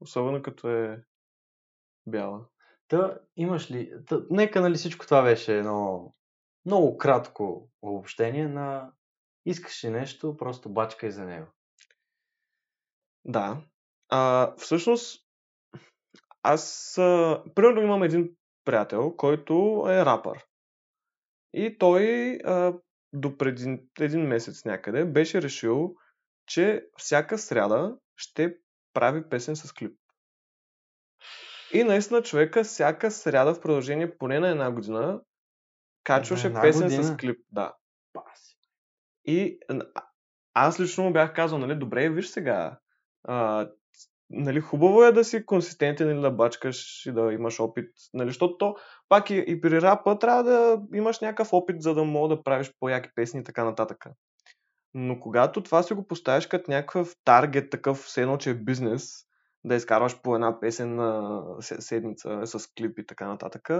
особено 0.00 0.42
като 0.42 0.68
е 0.68 1.04
бяла. 2.06 2.46
Та, 2.88 3.18
имаш 3.36 3.70
ли... 3.70 3.92
Та, 4.06 4.20
нека, 4.30 4.60
нали, 4.60 4.74
всичко 4.74 5.04
това 5.04 5.22
беше 5.22 5.58
едно 5.58 6.14
много 6.66 6.98
кратко 6.98 7.70
обобщение 7.82 8.48
на 8.48 8.92
искаш 9.46 9.84
ли 9.84 9.90
нещо, 9.90 10.36
просто 10.36 10.72
бачкай 10.72 11.10
за 11.10 11.24
него. 11.24 11.46
Да. 13.24 13.62
А, 14.08 14.54
всъщност, 14.56 15.26
аз, 16.42 16.98
а, 16.98 17.42
примерно 17.54 17.82
имам 17.82 18.02
един 18.02 18.36
приятел, 18.64 19.16
който 19.16 19.84
е 19.88 20.04
рапър. 20.04 20.46
И 21.52 21.78
той 21.78 22.32
а, 22.44 22.74
до 23.12 23.38
преди 23.38 23.88
един 24.00 24.20
месец 24.20 24.64
някъде 24.64 25.04
беше 25.04 25.42
решил, 25.42 25.94
че 26.46 26.86
всяка 26.96 27.38
сряда 27.38 27.98
ще 28.16 28.58
прави 28.96 29.28
песен 29.28 29.56
с 29.56 29.72
клип. 29.72 29.98
И 31.72 31.84
наистина 31.84 32.22
човека 32.22 32.64
всяка 32.64 33.10
сряда 33.10 33.54
в 33.54 33.60
продължение 33.60 34.18
поне 34.18 34.40
на 34.40 34.48
една 34.48 34.70
година 34.70 35.20
качваше 36.04 36.46
една 36.46 36.62
песен 36.62 36.82
година? 36.82 37.02
с 37.04 37.16
клип. 37.16 37.40
Да. 37.52 37.74
Паси. 38.12 38.56
И 39.24 39.58
аз 40.54 40.80
лично 40.80 41.04
му 41.04 41.12
бях 41.12 41.34
казал, 41.34 41.58
нали, 41.58 41.74
добре, 41.74 42.08
виж 42.08 42.26
сега, 42.26 42.78
а, 43.24 43.68
нали, 44.30 44.60
хубаво 44.60 45.04
е 45.04 45.12
да 45.12 45.24
си 45.24 45.46
консистентен 45.46 46.10
или 46.10 46.20
да 46.20 46.30
бачкаш 46.30 47.06
и 47.06 47.12
да 47.12 47.32
имаш 47.32 47.60
опит, 47.60 47.90
нали, 48.14 48.28
защото 48.28 48.58
то, 48.58 48.76
пак 49.08 49.30
и, 49.30 49.44
и 49.46 49.60
при 49.60 49.82
рапа 49.82 50.18
трябва 50.18 50.42
да 50.42 50.82
имаш 50.94 51.20
някакъв 51.20 51.52
опит, 51.52 51.82
за 51.82 51.94
да 51.94 52.04
мога 52.04 52.36
да 52.36 52.42
правиш 52.42 52.72
по-яки 52.80 53.10
песни 53.14 53.40
и 53.40 53.44
така 53.44 53.64
нататък. 53.64 54.06
Но 54.98 55.20
когато 55.20 55.62
това 55.62 55.82
си 55.82 55.94
го 55.94 56.06
поставиш 56.06 56.46
като 56.46 56.70
някакъв 56.70 57.16
таргет, 57.24 57.70
такъв 57.70 57.98
все 57.98 58.22
едно, 58.22 58.38
че 58.38 58.50
е 58.50 58.54
бизнес, 58.54 59.26
да 59.64 59.74
изкарваш 59.74 60.20
по 60.22 60.34
една 60.34 60.60
песен 60.60 60.94
на 60.94 61.42
се- 61.60 61.80
седмица 61.80 62.40
с 62.46 62.66
клип 62.78 62.98
и 62.98 63.06
така 63.06 63.26
нататък, 63.28 63.70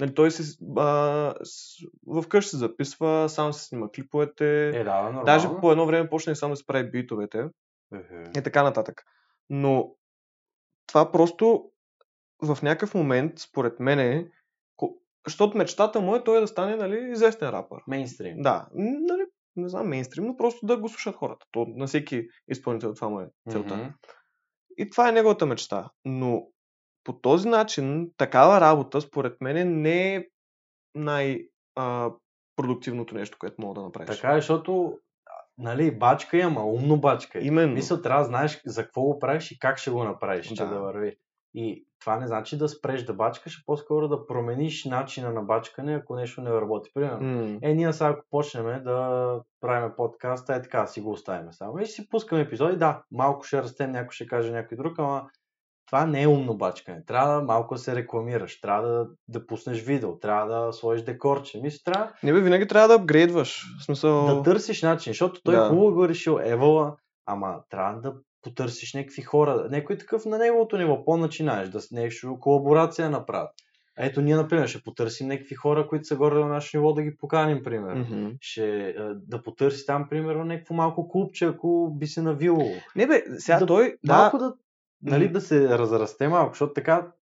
нали, 0.00 0.14
той 0.14 0.30
си, 0.30 0.58
а, 0.76 1.34
с, 1.44 1.76
вкъщи 2.24 2.50
се 2.50 2.56
записва, 2.56 3.28
сам 3.28 3.52
се 3.52 3.64
снима 3.64 3.88
клиповете, 3.94 4.68
Е, 4.68 4.84
да, 4.84 5.02
нормално. 5.02 5.24
Даже 5.24 5.48
по 5.60 5.72
едно 5.72 5.86
време 5.86 6.10
почна 6.10 6.32
и 6.32 6.36
само 6.36 6.52
да 6.52 6.56
си 6.56 6.66
прави 6.66 6.90
битовете 6.90 7.48
Ехе. 7.94 8.24
и 8.36 8.42
така 8.42 8.62
нататък. 8.62 9.02
Но 9.50 9.94
това 10.86 11.12
просто 11.12 11.70
в 12.42 12.58
някакъв 12.62 12.94
момент, 12.94 13.38
според 13.38 13.80
мен, 13.80 13.98
е, 13.98 14.30
защото 15.26 15.56
мечтата 15.58 16.00
му 16.00 16.16
е 16.16 16.24
той 16.24 16.40
да 16.40 16.46
стане 16.48 16.76
нали, 16.76 17.10
известен 17.10 17.48
рапър. 17.48 17.78
Мейнстрим. 17.86 18.42
Да, 18.42 18.68
нали, 18.74 19.19
не 19.60 19.68
знам, 19.68 19.88
мейнстрим, 19.88 20.24
но 20.24 20.36
просто 20.36 20.66
да 20.66 20.76
го 20.76 20.88
слушат 20.88 21.16
хората. 21.16 21.46
То 21.50 21.66
на 21.68 21.86
всеки 21.86 22.28
изпълнител 22.48 22.94
това 22.94 23.08
му 23.08 23.20
е 23.20 23.28
целта. 23.50 23.76
Мгм. 23.76 23.88
И 24.76 24.90
това 24.90 25.08
е 25.08 25.12
неговата 25.12 25.46
мечта. 25.46 25.90
Но 26.04 26.46
по 27.04 27.12
този 27.12 27.48
начин, 27.48 28.10
такава 28.16 28.60
работа, 28.60 29.00
според 29.00 29.40
мен, 29.40 29.80
не 29.80 30.14
е 30.14 30.26
най-продуктивното 30.94 33.14
нещо, 33.14 33.36
което 33.40 33.62
мога 33.62 33.74
да 33.74 33.82
направиш. 33.86 34.16
Така 34.16 34.32
е, 34.32 34.36
защото 34.36 34.98
нали, 35.58 35.98
бачка 35.98 36.38
е, 36.38 36.40
ама 36.40 36.64
умно 36.64 37.00
бачка 37.00 37.38
е. 37.38 37.42
Именно. 37.42 37.74
Мисля, 37.74 38.02
трябва 38.02 38.22
да 38.22 38.28
знаеш 38.28 38.62
за 38.66 38.84
какво 38.84 39.02
го 39.02 39.18
правиш 39.18 39.50
и 39.50 39.58
как 39.58 39.78
ще 39.78 39.90
го 39.90 40.04
направиш, 40.04 40.46
че 40.46 40.54
Да. 40.54 40.66
да 40.66 40.80
върви. 40.80 41.16
И 41.54 41.86
това 42.00 42.16
не 42.16 42.26
значи 42.26 42.58
да 42.58 42.68
спреш 42.68 43.02
да 43.02 43.14
бачкаш, 43.14 43.58
а 43.58 43.62
по-скоро 43.66 44.08
да 44.08 44.26
промениш 44.26 44.84
начина 44.84 45.32
на 45.32 45.42
бачкане, 45.42 45.94
ако 45.94 46.16
нещо 46.16 46.40
не 46.40 46.50
работи. 46.50 46.90
Примерно, 46.94 47.20
М. 47.20 47.58
е, 47.62 47.74
ние 47.74 47.92
сега 47.92 48.10
ако 48.10 48.24
почнем 48.30 48.84
да 48.84 49.40
правим 49.60 49.92
подкаста, 49.96 50.54
е 50.54 50.62
така, 50.62 50.86
си 50.86 51.00
го 51.00 51.10
оставим 51.10 51.52
само. 51.52 51.78
И 51.78 51.86
си 51.86 52.08
пускаме 52.08 52.42
епизоди, 52.42 52.76
да, 52.76 53.02
малко 53.10 53.44
ще 53.44 53.62
растем, 53.62 53.92
някой 53.92 54.12
ще 54.12 54.26
каже 54.26 54.52
някой 54.52 54.76
друг, 54.76 54.98
ама 54.98 55.30
това 55.90 56.06
не 56.06 56.22
е 56.22 56.28
умно 56.28 56.54
бачкане. 56.54 57.04
Трябва 57.06 57.34
да 57.34 57.42
малко 57.42 57.74
да 57.74 57.80
се 57.80 57.96
рекламираш, 57.96 58.60
трябва 58.60 58.88
да, 58.88 59.06
да 59.28 59.46
пуснеш 59.46 59.82
видео, 59.82 60.18
трябва 60.18 60.66
да 60.66 60.72
сложиш 60.72 61.04
декорче. 61.04 61.60
Мисля, 61.62 61.78
трябва 61.84 62.12
Не 62.22 62.32
бе, 62.32 62.40
винаги 62.40 62.66
трябва 62.66 62.88
да 62.88 62.94
апгрейдваш. 62.94 63.64
В 63.80 63.84
смисъл... 63.84 64.26
да 64.26 64.42
търсиш 64.42 64.82
начин, 64.82 65.10
защото 65.10 65.40
той 65.42 65.54
Да. 65.54 65.62
да. 65.62 65.68
хубаво 65.68 65.94
го 65.94 66.04
е 66.04 66.08
решил 66.08 66.38
Евала, 66.42 66.96
ама 67.26 67.60
трябва 67.70 68.00
да 68.00 68.14
потърсиш 68.42 68.94
някакви 68.94 69.22
хора, 69.22 69.68
някой 69.70 69.98
такъв 69.98 70.24
на 70.24 70.38
неговото 70.38 70.78
ниво, 70.78 71.04
по-начинаеш, 71.04 71.68
да 71.68 71.80
с 71.80 71.90
нещо 71.90 72.38
колаборация 72.40 73.04
да 73.04 73.10
направят. 73.10 73.50
Ето 73.98 74.20
ние, 74.20 74.36
например, 74.36 74.66
ще 74.66 74.82
потърсим 74.82 75.28
някакви 75.28 75.54
хора, 75.54 75.86
които 75.88 76.04
са 76.04 76.16
горе 76.16 76.34
на 76.34 76.46
наше 76.46 76.76
ниво, 76.76 76.92
да 76.92 77.02
ги 77.02 77.16
поканим, 77.16 77.62
примерно. 77.62 78.04
Мгм. 78.04 78.30
Ще 78.40 78.94
да 79.14 79.42
потърси 79.42 79.86
там, 79.86 80.06
примерно, 80.10 80.44
някакво 80.44 80.74
малко 80.74 81.08
клубче, 81.08 81.44
ако 81.44 81.94
би 81.98 82.06
се 82.06 82.22
навило. 82.22 82.70
Не 82.96 83.06
бе, 83.06 83.22
сега 83.38 83.58
Да- 83.58 83.66
той... 83.66 83.96
Да, 84.04 84.16
Малко 84.16 84.38
да, 84.38 84.54
нали, 85.02 85.26
М. 85.26 85.32
да 85.32 85.40
се 85.40 85.68
разрасте 85.68 86.28
малко, 86.28 86.52
защото 86.54 86.72
така 86.72 87.12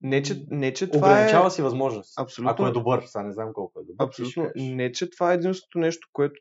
не, 0.00 0.22
че, 0.22 0.46
не, 0.50 0.72
че 0.72 0.90
това 0.90 1.08
ограничава 1.08 1.46
е... 1.46 1.50
си 1.50 1.62
възможност. 1.62 2.20
Абсолютно. 2.20 2.52
Ако 2.52 2.66
е 2.66 2.72
добър, 2.72 3.02
сега 3.06 3.22
не 3.22 3.32
знам 3.32 3.52
колко 3.52 3.80
е 3.80 3.84
добър. 3.84 4.06
Абсолютно. 4.06 4.50
Не, 4.56 4.92
че 4.92 5.10
това 5.10 5.32
е 5.32 5.34
единственото 5.34 5.78
нещо, 5.78 6.08
което 6.12 6.34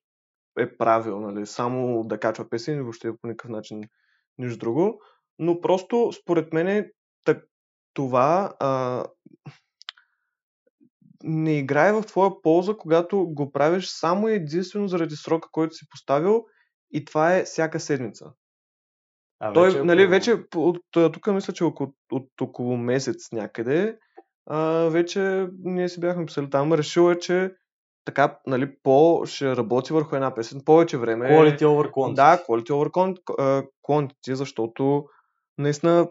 е 0.59 0.77
правил, 0.77 1.19
нали? 1.19 1.45
Само 1.45 2.03
да 2.03 2.17
качва 2.19 2.49
песен 2.49 2.77
и 2.77 2.81
въобще 2.81 3.11
по 3.21 3.27
никакъв 3.27 3.51
начин 3.51 3.83
нищо 4.37 4.57
друго. 4.57 5.01
Но 5.39 5.61
просто, 5.61 6.11
според 6.21 6.53
мен, 6.53 6.67
е 6.67 6.91
това 7.93 8.53
а, 8.59 9.05
не 11.23 11.57
играе 11.57 11.93
в 11.93 12.01
твоя 12.01 12.41
полза, 12.41 12.73
когато 12.77 13.27
го 13.27 13.51
правиш 13.51 13.87
само 13.87 14.29
и 14.29 14.33
единствено 14.33 14.87
заради 14.87 15.15
срока, 15.15 15.49
който 15.51 15.75
си 15.75 15.85
поставил 15.89 16.45
и 16.91 17.05
това 17.05 17.35
е 17.35 17.43
всяка 17.43 17.79
седмица. 17.79 18.25
А 19.39 19.53
Той, 19.53 19.83
нали, 19.83 20.07
вече 20.07 20.43
от, 20.55 20.77
тук 20.93 21.27
мисля, 21.27 21.53
че 21.53 21.63
около, 21.63 21.93
от 22.11 22.41
около 22.41 22.77
месец 22.77 23.31
някъде, 23.31 23.97
а, 24.45 24.89
вече 24.89 25.47
ние 25.59 25.89
си 25.89 25.99
бяхме 25.99 26.25
писали 26.25 26.49
там, 26.49 26.73
решил 26.73 27.11
е, 27.11 27.19
че 27.19 27.55
така, 28.05 28.39
нали, 28.47 28.75
по 28.83 29.23
ще 29.25 29.55
работи 29.55 29.93
върху 29.93 30.15
една 30.15 30.35
песен 30.35 30.61
повече 30.65 30.97
време. 30.97 31.29
Quality 31.29 31.61
over 31.61 31.91
quantity. 31.91 32.13
Да, 32.13 32.43
quality 32.47 32.69
over 32.71 33.17
quantity, 33.83 34.33
защото 34.33 35.05
наистина 35.57 36.07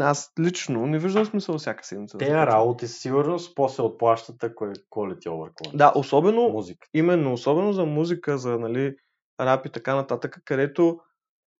аз 0.00 0.32
лично 0.40 0.86
не 0.86 0.98
виждам 0.98 1.24
смисъл 1.24 1.58
всяка 1.58 1.84
седмица. 1.84 2.18
да 2.18 2.24
Те 2.24 2.30
започвам. 2.30 2.48
работи 2.48 2.86
със 2.88 2.98
сигурност 2.98 3.54
после 3.54 3.82
отплащат, 3.82 4.44
ако 4.44 4.66
е 4.66 4.68
quality 4.68 5.26
over 5.26 5.52
quantity. 5.52 5.76
Да, 5.76 5.92
особено, 5.94 6.48
Музика. 6.48 6.88
именно, 6.94 7.32
особено 7.32 7.72
за 7.72 7.84
музика, 7.84 8.38
за 8.38 8.58
нали, 8.58 8.96
рап 9.40 9.66
и 9.66 9.70
така 9.70 9.94
нататък, 9.94 10.42
където 10.44 11.00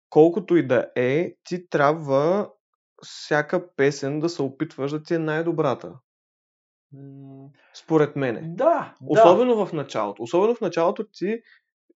колкото 0.09 0.55
и 0.55 0.67
да 0.67 0.87
е, 0.95 1.35
ти 1.43 1.69
трябва 1.69 2.49
всяка 3.01 3.75
песен 3.75 4.19
да 4.19 4.29
се 4.29 4.41
опитваш 4.41 4.91
да 4.91 5.03
ти 5.03 5.13
е 5.13 5.19
най-добрата. 5.19 5.93
Според 7.73 8.15
мене. 8.15 8.41
Да, 8.43 8.93
да. 9.01 9.21
Особено 9.21 9.65
в 9.65 9.73
началото. 9.73 10.23
Особено 10.23 10.55
в 10.55 10.61
началото 10.61 11.05
ти 11.11 11.39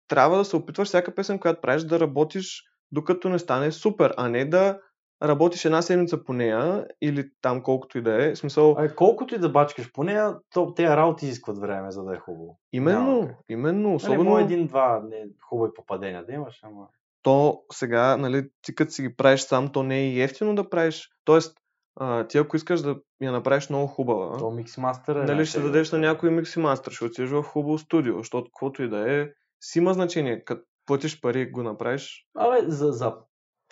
трябва 0.08 0.38
да 0.38 0.46
се 0.46 0.56
опитваш 0.56 0.88
всяка 0.88 1.16
песен, 1.16 1.39
която 1.39 1.62
правиш, 1.62 1.84
да 1.84 2.00
работиш 2.00 2.63
докато 2.92 3.30
не 3.30 3.39
стане 3.39 3.72
супер, 3.72 4.13
а 4.18 4.30
не 4.30 4.46
да 4.46 4.80
работиш 5.24 5.66
една 5.66 5.82
седмица 5.82 6.24
по 6.24 6.34
нея 6.34 6.88
или 7.01 7.30
там 7.42 7.63
колкото 7.63 7.98
и 7.98 8.01
да 8.01 8.25
е, 8.25 8.36
смисъл, 8.36 8.75
А, 8.77 8.96
колкото 8.96 9.36
и 9.36 9.39
да 9.39 9.50
бачкаш 9.50 9.92
по 9.92 10.04
нея, 10.04 10.36
то, 10.54 10.74
тези 10.74 10.88
работи 10.88 11.25
изискват 11.25 11.58
време, 11.58 11.92
за 11.92 12.04
да 12.04 12.16
е 12.16 12.20
хубаво. 12.20 12.60
именно, 12.74 13.12
няма 13.12 13.27
как. 13.27 13.38
именно, 13.50 13.96
Особено... 13.96 14.22
особено 14.22 14.39
един-два 14.39 15.01
не, 15.10 15.25
хубави 15.42 15.72
попадения 15.75 16.25
да 16.25 16.34
имаш, 16.34 16.60
ама... 16.63 16.88
то 17.24 17.62
сега, 17.72 18.18
нали, 18.18 18.50
ти 18.62 18.75
като 18.75 18.92
си 18.92 19.01
ги 19.01 19.16
правиш 19.16 19.42
сам, 19.42 19.72
то 19.72 19.84
не 19.84 20.00
е 20.00 20.20
ефтино 20.20 20.56
да 20.56 20.70
правиш. 20.70 21.10
Тоест, 21.25 21.58
а, 22.00 22.27
ти 22.27 22.38
ако 22.38 22.56
искаш 22.56 22.82
да 22.82 22.96
я 23.22 23.32
направиш 23.32 23.70
много 23.70 23.88
хубава, 23.88 24.38
То 24.38 24.51
миксмастър 24.51 25.16
е... 25.16 25.24
нали, 25.24 25.46
ще 25.46 25.60
дадеш 25.60 25.92
на 25.92 25.98
някой 25.98 26.32
микси 26.32 26.60
мастер, 26.60 26.92
ще 26.92 27.06
отидеш 27.06 27.30
в 27.30 27.44
хубаво 27.44 27.77
студио, 27.77 28.18
защото 28.18 28.46
каквото 28.46 28.84
и 28.84 28.89
да 28.89 29.13
е, 29.13 29.30
си 29.62 29.80
има 29.80 29.94
значение. 29.94 30.44
Като 30.44 30.62
платиш 30.86 31.22
пари 31.22 31.51
го 31.51 31.63
направиш. 31.63 32.27
Абе, 32.36 32.58
за, 32.68 32.92
за 32.92 33.16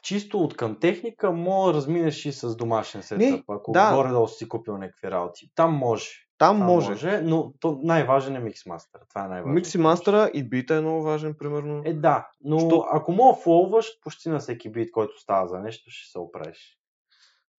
чисто 0.03 0.39
от 0.39 0.57
към 0.57 0.79
техника, 0.79 1.31
мога 1.31 1.71
да 1.71 1.77
разминеш 1.77 2.25
и 2.25 2.31
с 2.31 2.55
домашен 2.55 3.03
сетъп, 3.03 3.43
ако 3.49 3.71
да. 3.71 3.95
горе-долу 3.95 4.27
си 4.27 4.49
купил 4.49 4.77
някакви 4.77 5.11
работи. 5.11 5.49
Там 5.55 5.73
може. 5.73 6.09
Там 6.37 6.57
Там 6.57 6.67
може. 6.67 6.89
може, 6.89 7.21
но 7.21 7.53
то 7.59 7.79
най-важен 7.83 8.35
е 8.35 8.39
миксмастър. 8.39 9.01
Това 9.09 9.25
е 9.25 9.27
най-важно. 9.27 9.53
Микси 9.53 9.77
мастера 9.77 10.31
и 10.33 10.49
бита 10.49 10.75
е 10.75 10.81
много 10.81 11.03
важен, 11.03 11.35
примерно. 11.39 11.81
Е, 11.85 11.93
да, 11.93 12.27
но 12.41 12.59
Що- 12.59 12.85
ако 12.91 13.11
мога 13.11 13.37
флоуваш, 13.41 13.87
почти 14.03 14.29
на 14.29 14.39
всеки 14.39 14.71
бит, 14.71 14.91
който 14.91 15.19
става 15.19 15.47
за 15.47 15.59
нещо, 15.59 15.91
ще 15.91 16.11
се 16.11 16.19
оправиш. 16.19 16.77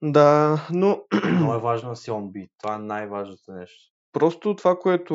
Да, 0.03 0.67
но 0.71 1.05
Много 1.25 1.55
е 1.55 1.59
важно 1.61 1.89
да 1.91 1.97
си 1.97 2.11
он 2.11 2.33
бит. 2.33 2.51
Това 2.59 2.75
е 2.75 2.79
най-важното 2.79 3.53
нещо. 3.53 3.93
просто 4.13 4.57
това, 4.57 4.79
което 4.79 5.15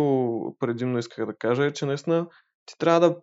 предимно 0.60 1.00
исках 1.00 1.26
да 1.26 1.36
кажа 1.36 1.66
е, 1.66 1.72
че 1.72 1.86
наистина 1.86 2.28
ти 2.66 2.78
трябва 2.78 3.00
да, 3.00 3.18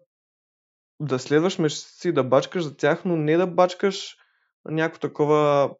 да 1.00 1.19
следваш 1.19 1.59
мечтите 1.59 1.91
си, 1.91 2.12
да 2.12 2.25
бачкаш 2.25 2.65
за 2.65 2.77
тях, 2.77 3.05
но 3.05 3.17
не 3.17 3.37
да 3.37 3.47
бачкаш 3.47 4.17
някакво 4.65 5.00
такова 5.00 5.71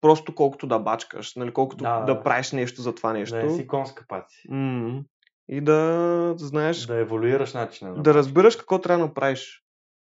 просто 0.00 0.34
колкото 0.34 0.66
да 0.66 0.78
бачкаш, 0.78 1.34
нали, 1.34 1.52
колкото 1.52 1.84
Да, 1.84 2.00
да, 2.00 2.14
да. 2.14 2.22
правиш 2.22 2.52
нещо 2.52 2.82
за 2.82 2.94
това 2.94 3.12
нещо. 3.12 3.36
Да 3.36 3.42
не 3.44 3.50
си 3.50 3.66
конска 3.66 4.04
паци. 4.08 4.46
М, 4.50 5.02
И 5.48 5.60
да 5.60 6.34
знаеш, 6.36 6.80
да, 6.80 6.94
Да 6.94 7.00
еволюираш 7.00 7.52
начина 7.54 7.90
на 7.90 7.94
да 7.94 8.00
бачкане. 8.00 8.18
разбираш 8.18 8.56
какво 8.56 8.78
трябва 8.78 8.98
да 8.98 9.08
направиш, 9.08 9.64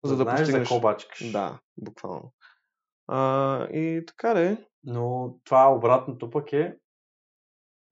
за 0.05 0.17
да, 0.17 0.23
знаеш 0.23 0.39
постигнеш. 0.39 0.61
за 0.61 0.65
какво 0.65 0.81
бачкаш. 0.81 1.31
Да, 1.33 1.59
буквално. 1.77 2.33
А, 3.09 3.65
и 3.65 4.05
така 4.07 4.35
де. 4.35 4.57
Но 4.85 5.35
това 5.45 5.75
обратното 5.75 6.31
пък 6.31 6.53
е, 6.53 6.77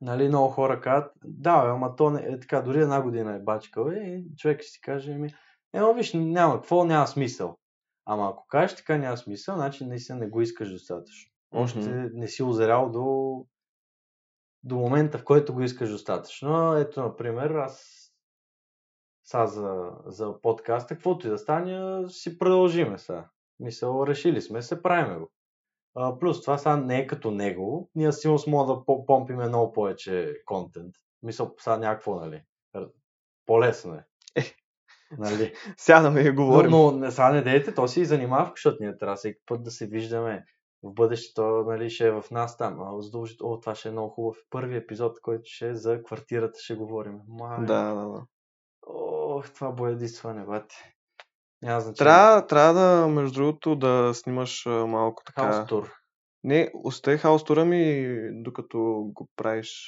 нали, 0.00 0.28
много 0.28 0.48
хора 0.48 0.80
казват, 0.80 1.12
да, 1.24 1.62
ама 1.66 1.96
то 1.96 2.10
не 2.10 2.20
е 2.20 2.40
така, 2.40 2.60
дори 2.62 2.80
една 2.80 3.02
година 3.02 3.34
е 3.36 3.40
бачкал 3.40 3.90
е, 3.90 3.98
и 3.98 4.36
човек 4.36 4.60
ще 4.60 4.70
си 4.70 4.80
каже, 4.80 5.12
еми, 5.12 5.34
ема 5.72 5.94
виж, 5.94 6.12
няма, 6.14 6.54
какво 6.54 6.84
няма 6.84 7.06
смисъл. 7.06 7.56
Ама 8.06 8.30
ако 8.30 8.46
кажеш 8.46 8.76
така 8.76 8.98
няма 8.98 9.16
смисъл, 9.16 9.54
значи 9.54 9.86
наистина 9.86 10.18
не 10.18 10.28
го 10.28 10.40
искаш 10.40 10.70
достатъчно. 10.70 11.30
Още 11.52 11.78
Мгм. 11.78 12.08
не 12.12 12.28
си 12.28 12.42
озрял 12.42 12.90
до, 12.90 13.34
до 14.62 14.76
момента, 14.76 15.18
в 15.18 15.24
който 15.24 15.54
го 15.54 15.62
искаш 15.62 15.90
достатъчно. 15.90 16.76
Ето, 16.76 17.02
например, 17.02 17.50
аз 17.50 17.96
сега 19.24 19.46
за, 19.46 19.90
за 20.06 20.40
подкаста, 20.42 20.94
каквото 20.94 21.26
и 21.26 21.30
да 21.30 21.38
стане, 21.38 22.08
си 22.08 22.38
продължиме 22.38 22.98
сега. 22.98 23.28
Мисъл, 23.60 24.04
решили 24.06 24.42
сме, 24.42 24.62
се 24.62 24.82
правиме 24.82 25.18
го. 25.18 25.30
А, 25.94 26.18
плюс 26.18 26.40
това 26.42 26.58
сега 26.58 26.76
не 26.76 26.98
е 26.98 27.06
като 27.06 27.30
него. 27.30 27.90
Ние 27.94 28.12
с 28.12 28.16
Симус 28.16 28.46
мога 28.46 28.74
да 28.74 28.84
по- 28.84 29.06
помпиме 29.06 29.48
много 29.48 29.72
повече 29.72 30.34
контент. 30.46 30.94
Мисъл, 31.22 31.54
сега 31.60 31.76
някакво, 31.78 32.14
нали? 32.14 32.42
По-лесно 33.46 33.94
е. 33.94 34.04
Е. 34.36 34.42
Нали? 35.18 35.52
Сядаме 35.76 36.20
и 36.20 36.28
Но, 36.28 36.34
говорим. 36.34 36.70
но 36.70 36.92
не, 36.92 37.10
сега 37.10 37.32
не 37.32 37.42
дейте, 37.42 37.74
то 37.74 37.88
си 37.88 38.00
и 38.00 38.04
занимава, 38.04 38.52
защото 38.56 38.76
ние 38.80 38.98
трябва 38.98 39.16
всеки 39.16 39.40
път 39.46 39.62
да 39.62 39.70
се 39.70 39.86
виждаме. 39.86 40.44
В 40.82 40.92
бъдещето 40.92 41.42
нали, 41.42 41.90
ще 41.90 42.06
е 42.06 42.10
в 42.10 42.24
нас 42.30 42.56
там. 42.56 42.80
А, 42.82 43.00
задължително, 43.02 43.52
о, 43.52 43.60
това 43.60 43.74
ще 43.74 43.88
е 43.88 43.92
много 43.92 44.10
хубав. 44.10 44.36
Първи 44.50 44.76
епизод, 44.76 45.20
който 45.20 45.42
ще 45.44 45.68
е 45.68 45.74
за 45.74 46.02
квартирата, 46.02 46.58
ще 46.62 46.74
говорим. 46.74 47.20
Май, 47.28 47.58
Да, 47.66 47.94
да, 47.94 48.08
да. 48.08 48.22
Ох, 48.86 49.50
това 49.50 49.70
боядисване, 49.70 50.44
бати. 50.44 50.76
Няма 51.62 51.80
значение. 51.80 51.96
Трябва, 51.96 52.46
трябва 52.46 52.74
да, 52.74 53.08
между 53.08 53.34
другото, 53.34 53.76
да 53.76 54.14
снимаш 54.14 54.66
малко 54.66 55.22
така. 55.26 55.52
Хаус 55.52 55.68
тур. 55.68 55.92
Не, 56.44 56.70
остави 56.74 57.18
хаус 57.18 57.44
тура 57.44 57.64
ми, 57.64 58.06
докато 58.32 58.78
го 59.14 59.28
правиш. 59.36 59.86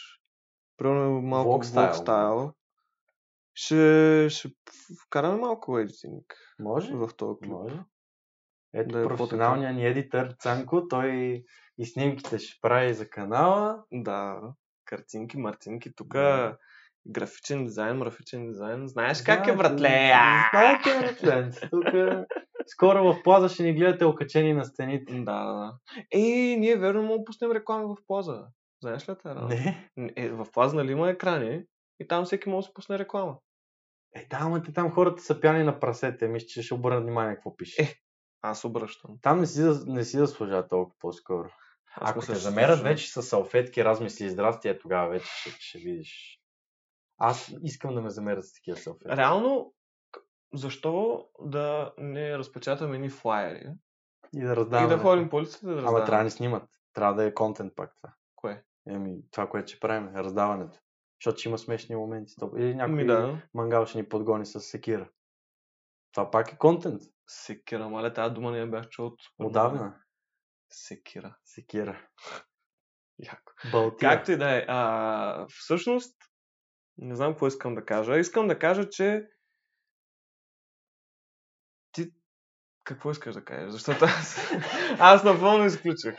Примерно 0.76 1.22
малко 1.22 1.48
Влог 1.48 1.64
влог 1.64 1.64
стайл. 1.64 1.94
стайл. 1.94 2.52
Ще, 3.54 4.26
ще 4.30 4.48
вкараме 5.06 5.38
малко 5.38 5.78
едитинг 5.78 6.24
Може? 6.58 6.94
в 6.94 7.11
този 7.16 7.38
клип. 7.40 7.52
Може. 7.52 7.80
Ето 8.74 8.92
Да 8.92 9.00
е 9.00 9.04
професионалният 9.04 9.76
ни 9.76 9.87
едитър 9.87 10.37
Цанко, 10.38 10.88
той 10.88 11.44
и 11.78 11.87
снимките 11.87 12.38
ще 12.38 12.58
прави 12.62 12.94
за 12.94 13.08
канала. 13.08 13.85
Да, 13.92 14.40
картинки, 14.85 15.38
мартинки, 15.38 15.94
тук 15.94 16.12
Да. 16.12 16.58
Графичен 17.06 17.64
дизайн, 17.64 17.98
графичен 18.00 18.46
дизайн. 18.46 18.88
Знаеш 18.88 19.22
как 19.22 19.46
е, 19.46 19.56
братле? 19.56 20.12
Знаете, 20.52 21.00
братле. 21.00 21.50
Тук 21.70 21.84
скоро 22.66 23.04
в 23.04 23.22
плаза 23.22 23.48
ще 23.48 23.62
ни 23.62 23.74
гледате 23.74 24.04
окачени 24.04 24.52
на 24.52 24.64
стените. 24.64 25.12
Да, 25.12 25.44
да, 25.44 25.52
да. 25.52 25.72
Ей, 26.10 26.56
ние 26.56 26.76
верно 26.76 27.02
му 27.02 27.24
пуснем 27.24 27.52
реклами 27.52 27.84
в 27.84 28.06
плаза. 28.06 28.44
Знаеш 28.82 29.08
ли 29.08 29.14
това? 29.18 29.34
Не. 29.34 29.90
Е, 30.16 30.28
в 30.28 30.46
плаза 30.52 30.76
нали 30.76 30.92
има 30.92 31.10
екрани 31.10 31.62
и 32.00 32.08
там 32.08 32.24
всеки 32.24 32.48
може 32.48 32.64
да 32.64 32.68
се 32.68 32.74
пусне 32.74 32.98
реклама. 32.98 33.36
Е, 34.14 34.26
да, 34.30 34.38
ама 34.40 34.62
те 34.62 34.72
там 34.72 34.90
хората 34.90 35.22
са 35.22 35.40
пяни 35.40 35.64
на 35.64 35.80
прасете. 35.80 36.28
Мисля, 36.28 36.46
че 36.46 36.62
ще 36.62 36.74
обърнат 36.74 37.02
внимание 37.02 37.34
какво 37.34 37.56
пише. 37.56 37.82
Е, 37.82 37.94
Аз 38.42 38.64
обръщам. 38.64 39.10
Там 39.22 39.40
не 39.40 39.46
си, 39.46 39.62
да- 39.62 39.84
не 39.86 40.04
си 40.04 40.16
заслужава 40.16 40.68
толкова 40.68 40.96
по-скоро. 40.98 41.48
Аз 41.96 42.10
Ако 42.10 42.26
че 42.26 42.34
замерят 42.34 42.80
вече 42.80 43.12
с 43.12 43.22
салфетки, 43.22 43.84
размисли 43.84 44.24
и 44.24 44.30
здрасти, 44.30 44.68
е 44.68 44.78
тогава 44.78 45.08
вече 45.10 45.26
ще, 45.26 45.50
ще 45.60 45.78
видиш. 45.78 46.38
Аз 47.24 47.54
искам 47.62 47.94
да 47.94 48.00
ме 48.00 48.11
замерят 48.11 48.44
с 48.46 48.52
такива 48.52 48.76
салфетки. 48.76 49.16
Реално, 49.16 49.74
защо 50.54 51.26
да 51.40 51.94
не 51.98 52.38
разпечатаме 52.38 52.98
ни 52.98 53.11
флайери 53.11 53.70
И 54.35 54.40
да 54.40 54.56
раздаваме. 54.56 54.94
и 54.94 54.96
да 54.96 55.02
ходим 55.02 55.28
по 55.28 55.37
улицата 55.37 55.66
да 55.66 55.72
Ама 55.72 55.82
раздаваме? 55.82 56.06
трябва 56.06 56.18
да 56.18 56.24
ни 56.24 56.30
снимат. 56.30 56.62
Трябва 56.92 57.14
да 57.14 57.24
е 57.24 57.35
контент 57.35 57.72
пак 57.76 57.96
това. 57.96 58.14
Кое? 58.37 58.64
Еми, 58.88 59.18
това, 59.30 59.48
което 59.48 59.68
ще 59.68 59.80
правим, 59.80 60.16
е 60.16 60.24
раздаването. 60.24 60.78
Защото 61.20 61.38
ще 61.38 61.48
има 61.48 61.58
смешни 61.58 61.96
моменти. 61.96 62.35
Или 62.56 62.74
някой 62.74 62.94
Ми 62.94 63.06
да. 63.06 63.42
мангал 63.54 63.87
ще 63.87 63.98
ни 63.98 64.08
подгони 64.08 64.46
с 64.46 64.61
секира. 64.61 65.11
Това 66.12 66.30
пак 66.30 66.52
е 66.52 66.58
контент. 66.58 67.02
Секира, 67.28 67.88
мале, 67.88 68.12
тази 68.12 68.35
дума 68.35 68.50
не 68.50 68.58
я 68.58 68.66
бях 68.66 68.88
чул 68.88 69.06
от. 69.06 69.20
Отдавна. 69.38 70.00
Секира. 70.70 71.37
Секира. 71.44 72.06
Яко. 73.18 73.52
Балтия. 73.72 74.11
Както 74.11 74.32
и 74.32 74.37
да 74.37 74.56
е. 74.58 74.64
А, 74.68 75.46
всъщност, 75.48 76.16
не 77.02 77.16
знам 77.16 77.32
какво 77.32 77.46
искам 77.46 77.74
да 77.74 77.84
кажа. 77.84 78.18
Искам 78.18 78.48
да 78.48 78.58
кажа, 78.58 78.90
че 78.90 79.28
ти 81.92 82.12
какво 82.84 83.10
искаш 83.10 83.34
да 83.34 83.44
кажеш? 83.44 83.70
Защото 83.70 84.04
аз, 84.04 84.52
аз 84.98 85.24
напълно 85.24 85.64
изключих. 85.64 86.16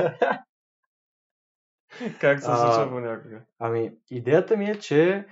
как 2.20 2.40
се 2.40 2.46
случва 2.46 2.90
понякога. 2.90 3.42
Ами, 3.60 3.92
идеята 4.10 4.58
ми 4.58 4.66
е, 4.66 4.80
че 4.80 5.28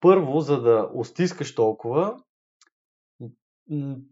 първо, 0.00 0.40
за 0.40 0.62
да 0.62 0.90
устискаш 0.94 1.54
толкова, 1.54 2.22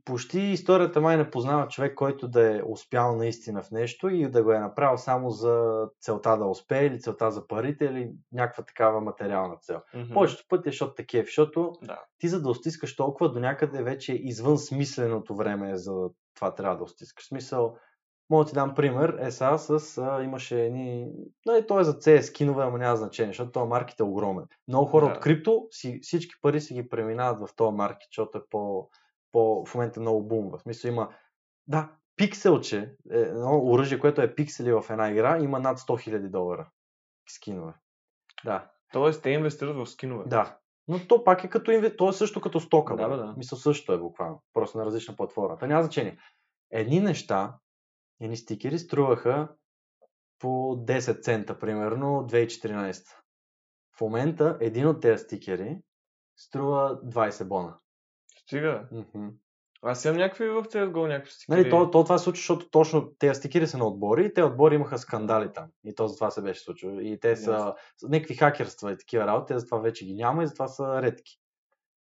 почти 0.05 0.41
историята 0.41 1.01
май 1.01 1.17
не 1.17 1.31
познава 1.31 1.69
човек, 1.69 1.95
който 1.95 2.29
да 2.29 2.57
е 2.57 2.63
успял 2.67 3.17
наистина 3.17 3.63
в 3.63 3.71
нещо 3.71 4.09
и 4.09 4.31
да 4.31 4.43
го 4.43 4.53
е 4.53 4.59
направил 4.59 4.99
само 4.99 5.31
за 5.31 5.85
целта 6.01 6.37
да 6.39 6.45
успее 6.45 6.87
или 6.87 7.01
целта 7.01 7.31
за 7.31 7.47
парите 7.47 7.85
или 7.85 8.11
някаква 8.33 8.65
такава 8.65 9.01
материална 9.01 9.57
цел. 9.57 9.81
Мгм. 9.95 10.15
Повечето 10.15 10.45
пъти 10.49 10.69
е, 10.69 10.73
защото 10.73 10.95
такива, 10.95 11.25
защото 11.25 11.73
Да. 11.83 12.03
ти 12.19 12.29
за 12.29 12.43
да 12.43 12.51
устискаш 12.51 12.97
толкова 12.97 13.33
до 13.33 13.41
някъде 13.41 13.83
вече 13.83 14.13
е 14.13 14.17
извън 14.17 14.59
смисленото 14.59 15.35
време 15.37 15.77
за 15.77 15.93
това 16.35 16.55
трябва 16.55 16.77
да 16.77 16.85
устискаш. 16.85 17.27
Смисъл, 17.29 17.77
мога 18.31 18.45
да 18.45 18.49
ти 18.49 18.55
дам 18.55 18.75
пример, 18.75 19.17
е 19.21 19.31
сега 19.31 19.59
с, 19.59 19.99
а, 19.99 20.23
имаше 20.23 20.65
едни, 20.65 21.09
нали, 21.47 21.67
той 21.67 21.81
е 21.81 21.85
за 21.85 21.93
CS 21.99 22.21
скинове, 22.21 22.65
ама 22.65 22.79
няма 22.79 22.97
значение, 22.97 23.31
защото 23.31 23.51
този 23.51 23.69
маркет 23.69 24.01
е 24.01 24.03
огромен. 24.03 24.45
Много 24.69 24.87
хора 24.87 25.07
Да. 25.07 25.13
от 25.13 25.21
крипто, 25.21 25.67
си, 25.71 25.99
всички 26.03 26.35
пари 26.43 26.61
си 26.61 26.75
ги 26.75 26.89
преминават 26.89 27.49
в 27.49 27.57
този 27.57 27.77
маркет, 27.77 28.09
защото 28.11 28.39
е 28.39 28.43
по, 28.51 28.89
по, 29.37 29.65
в 29.67 29.75
момента 29.75 30.01
много 30.01 30.23
бумва. 30.23 30.59
В 30.59 30.63
смисъл 30.63 30.89
има, 30.89 31.15
да, 31.67 31.93
пикселче, 32.17 32.97
е, 33.11 33.19
едно 33.19 33.61
оръжие, 33.65 33.99
което 33.99 34.23
е 34.23 34.35
пиксели 34.35 34.73
в 34.73 34.85
една 34.91 35.11
игра, 35.11 35.39
има 35.39 35.61
над 35.61 35.79
100 35.79 36.11
000 36.11 36.29
долара 36.29 36.71
скинове. 37.29 37.75
Да, 38.45 38.71
Тоест, 38.93 39.23
те 39.23 39.31
инвестират 39.31 39.77
в 39.77 39.87
скинове. 39.87 40.25
да. 40.27 40.59
Но 40.89 41.07
то 41.09 41.25
пак 41.25 41.45
е 41.45 41.49
като 41.49 41.71
инве... 41.71 41.97
то 41.97 42.09
е 42.09 42.13
също 42.13 42.41
като 42.41 42.61
стока. 42.61 42.97
Да, 42.97 43.09
бе. 43.09 43.17
бе, 43.17 43.23
да. 43.23 43.35
Мисъл 43.37 43.59
също 43.59 43.93
е 43.93 43.99
буквално. 43.99 44.43
Просто 44.53 44.79
на 44.79 44.87
различна 44.87 45.17
платформа. 45.17 45.59
Та 45.59 45.67
няма 45.67 45.83
значение. 45.83 46.19
Едни 46.71 47.01
неща, 47.01 47.59
едни 48.21 48.37
стикери 48.37 48.79
струваха 48.79 49.49
по 50.39 50.49
10 50.49 51.23
цента, 51.23 51.59
примерно, 51.59 52.07
2014. 52.07 53.07
В 53.99 54.01
момента 54.01 54.59
един 54.61 54.87
от 54.87 55.01
тези 55.03 55.25
стикери 55.25 55.81
струва 56.37 57.01
20 57.05 57.45
бона. 57.45 57.79
Стига. 58.47 58.89
Мгм. 58.93 59.29
Аз 59.83 60.05
имам 60.05 60.17
някакви 60.17 60.49
в 60.49 60.63
CSGO, 60.65 61.09
някакви 61.09 61.33
стикери. 61.33 61.61
Нали, 61.61 61.71
то, 61.71 61.91
то 61.91 62.05
това 62.05 62.19
се 62.19 62.25
случва, 62.25 62.39
защото 62.39 62.71
точно 62.71 63.13
тези 63.19 63.35
стикери 63.35 63.67
са 63.67 63.79
на 63.79 63.87
отбори 63.87 64.25
и 64.25 64.35
те 64.35 64.43
отбори 64.43 64.75
имаха 64.75 64.99
скандали 64.99 65.53
там. 65.53 65.67
И 65.85 65.95
то 65.95 66.09
за 66.09 66.15
това 66.15 66.31
се 66.31 66.43
беше 66.43 66.61
случило. 66.61 67.01
И 67.01 67.21
те 67.21 67.37
са 67.37 67.75
с 67.97 68.09
някакви 68.09 68.35
хакерства 68.35 68.93
и 68.93 68.99
такива 68.99 69.27
работи, 69.27 69.53
те 69.55 69.59
затова 69.59 69.79
вече 69.79 70.07
ги 70.07 70.15
няма 70.15 70.43
и 70.43 70.47
затова 70.47 70.69
са 70.69 71.03
редки. 71.03 71.39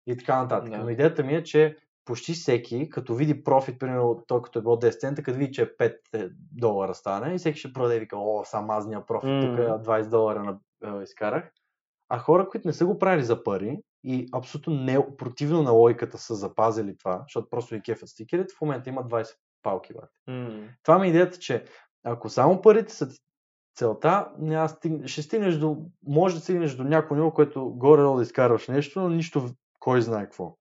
И 0.07 0.17
така 0.17 0.41
нататък. 0.41 0.69
Да. 0.69 0.77
Но 0.77 0.89
идеята 0.89 1.23
ми 1.23 1.35
е, 1.35 1.43
че 1.43 1.77
почти 2.05 2.33
всеки, 2.33 2.89
като 2.89 3.15
види 3.15 3.43
профит, 3.43 3.79
примерно, 3.79 4.23
той 4.27 4.41
като 4.41 4.59
е 4.59 4.61
било 4.61 4.75
10 4.75 4.99
цента, 4.99 5.23
като 5.23 5.37
види, 5.37 5.51
че 5.51 5.61
е 5.61 5.77
5 5.77 6.31
долара 6.51 6.93
стане 6.93 7.35
и 7.35 7.37
всеки 7.37 7.59
ще 7.59 7.73
продаде 7.73 7.95
и 7.95 7.99
вика, 7.99 8.17
о, 8.17 8.43
сам 8.45 8.69
азния 8.69 9.05
профит, 9.05 9.29
Мгм. 9.29 9.55
тук 9.55 9.65
20 9.65 10.09
долара 10.09 10.43
на, 10.43 10.59
е, 10.99 11.03
изкарах. 11.03 11.51
А 12.09 12.19
хора, 12.19 12.49
които 12.49 12.67
не 12.67 12.73
са 12.73 12.85
го 12.85 12.99
правили 12.99 13.23
за 13.23 13.43
пари 13.43 13.79
и 14.03 14.27
абсолютно 14.33 14.73
не, 14.73 15.17
противно 15.17 15.63
на 15.63 15.71
логиката 15.71 16.17
са 16.17 16.35
запазили 16.35 16.97
това, 16.97 17.23
защото 17.27 17.49
просто 17.49 17.75
ги 17.75 17.81
кефят 17.81 18.09
стикерите, 18.09 18.53
в 18.57 18.61
момента 18.61 18.89
има 18.89 19.03
20 19.03 19.35
палки. 19.63 19.93
Бе. 19.93 20.33
М. 20.33 20.67
Това 20.83 20.99
ми 20.99 21.07
е 21.07 21.09
идеята, 21.09 21.37
че 21.37 21.65
ако 22.03 22.29
само 22.29 22.61
парите 22.61 22.93
са 22.93 23.09
целта, 23.75 24.31
няма 24.39 24.63
да 24.63 24.69
стиг... 24.69 25.07
ще 25.07 25.21
стигнеш 25.21 25.55
до, 25.55 25.77
може 26.07 26.35
да 26.35 26.41
стигнеш 26.41 26.75
до 26.75 26.83
някой 26.83 27.17
ниво, 27.17 27.31
което 27.31 27.69
горе 27.69 28.17
да 28.17 28.21
изкарваш 28.21 28.67
нещо, 28.67 29.01
но 29.01 29.09
нищо 29.09 29.49
кой 29.79 30.01
знае 30.01 30.23
какво. 30.23 30.57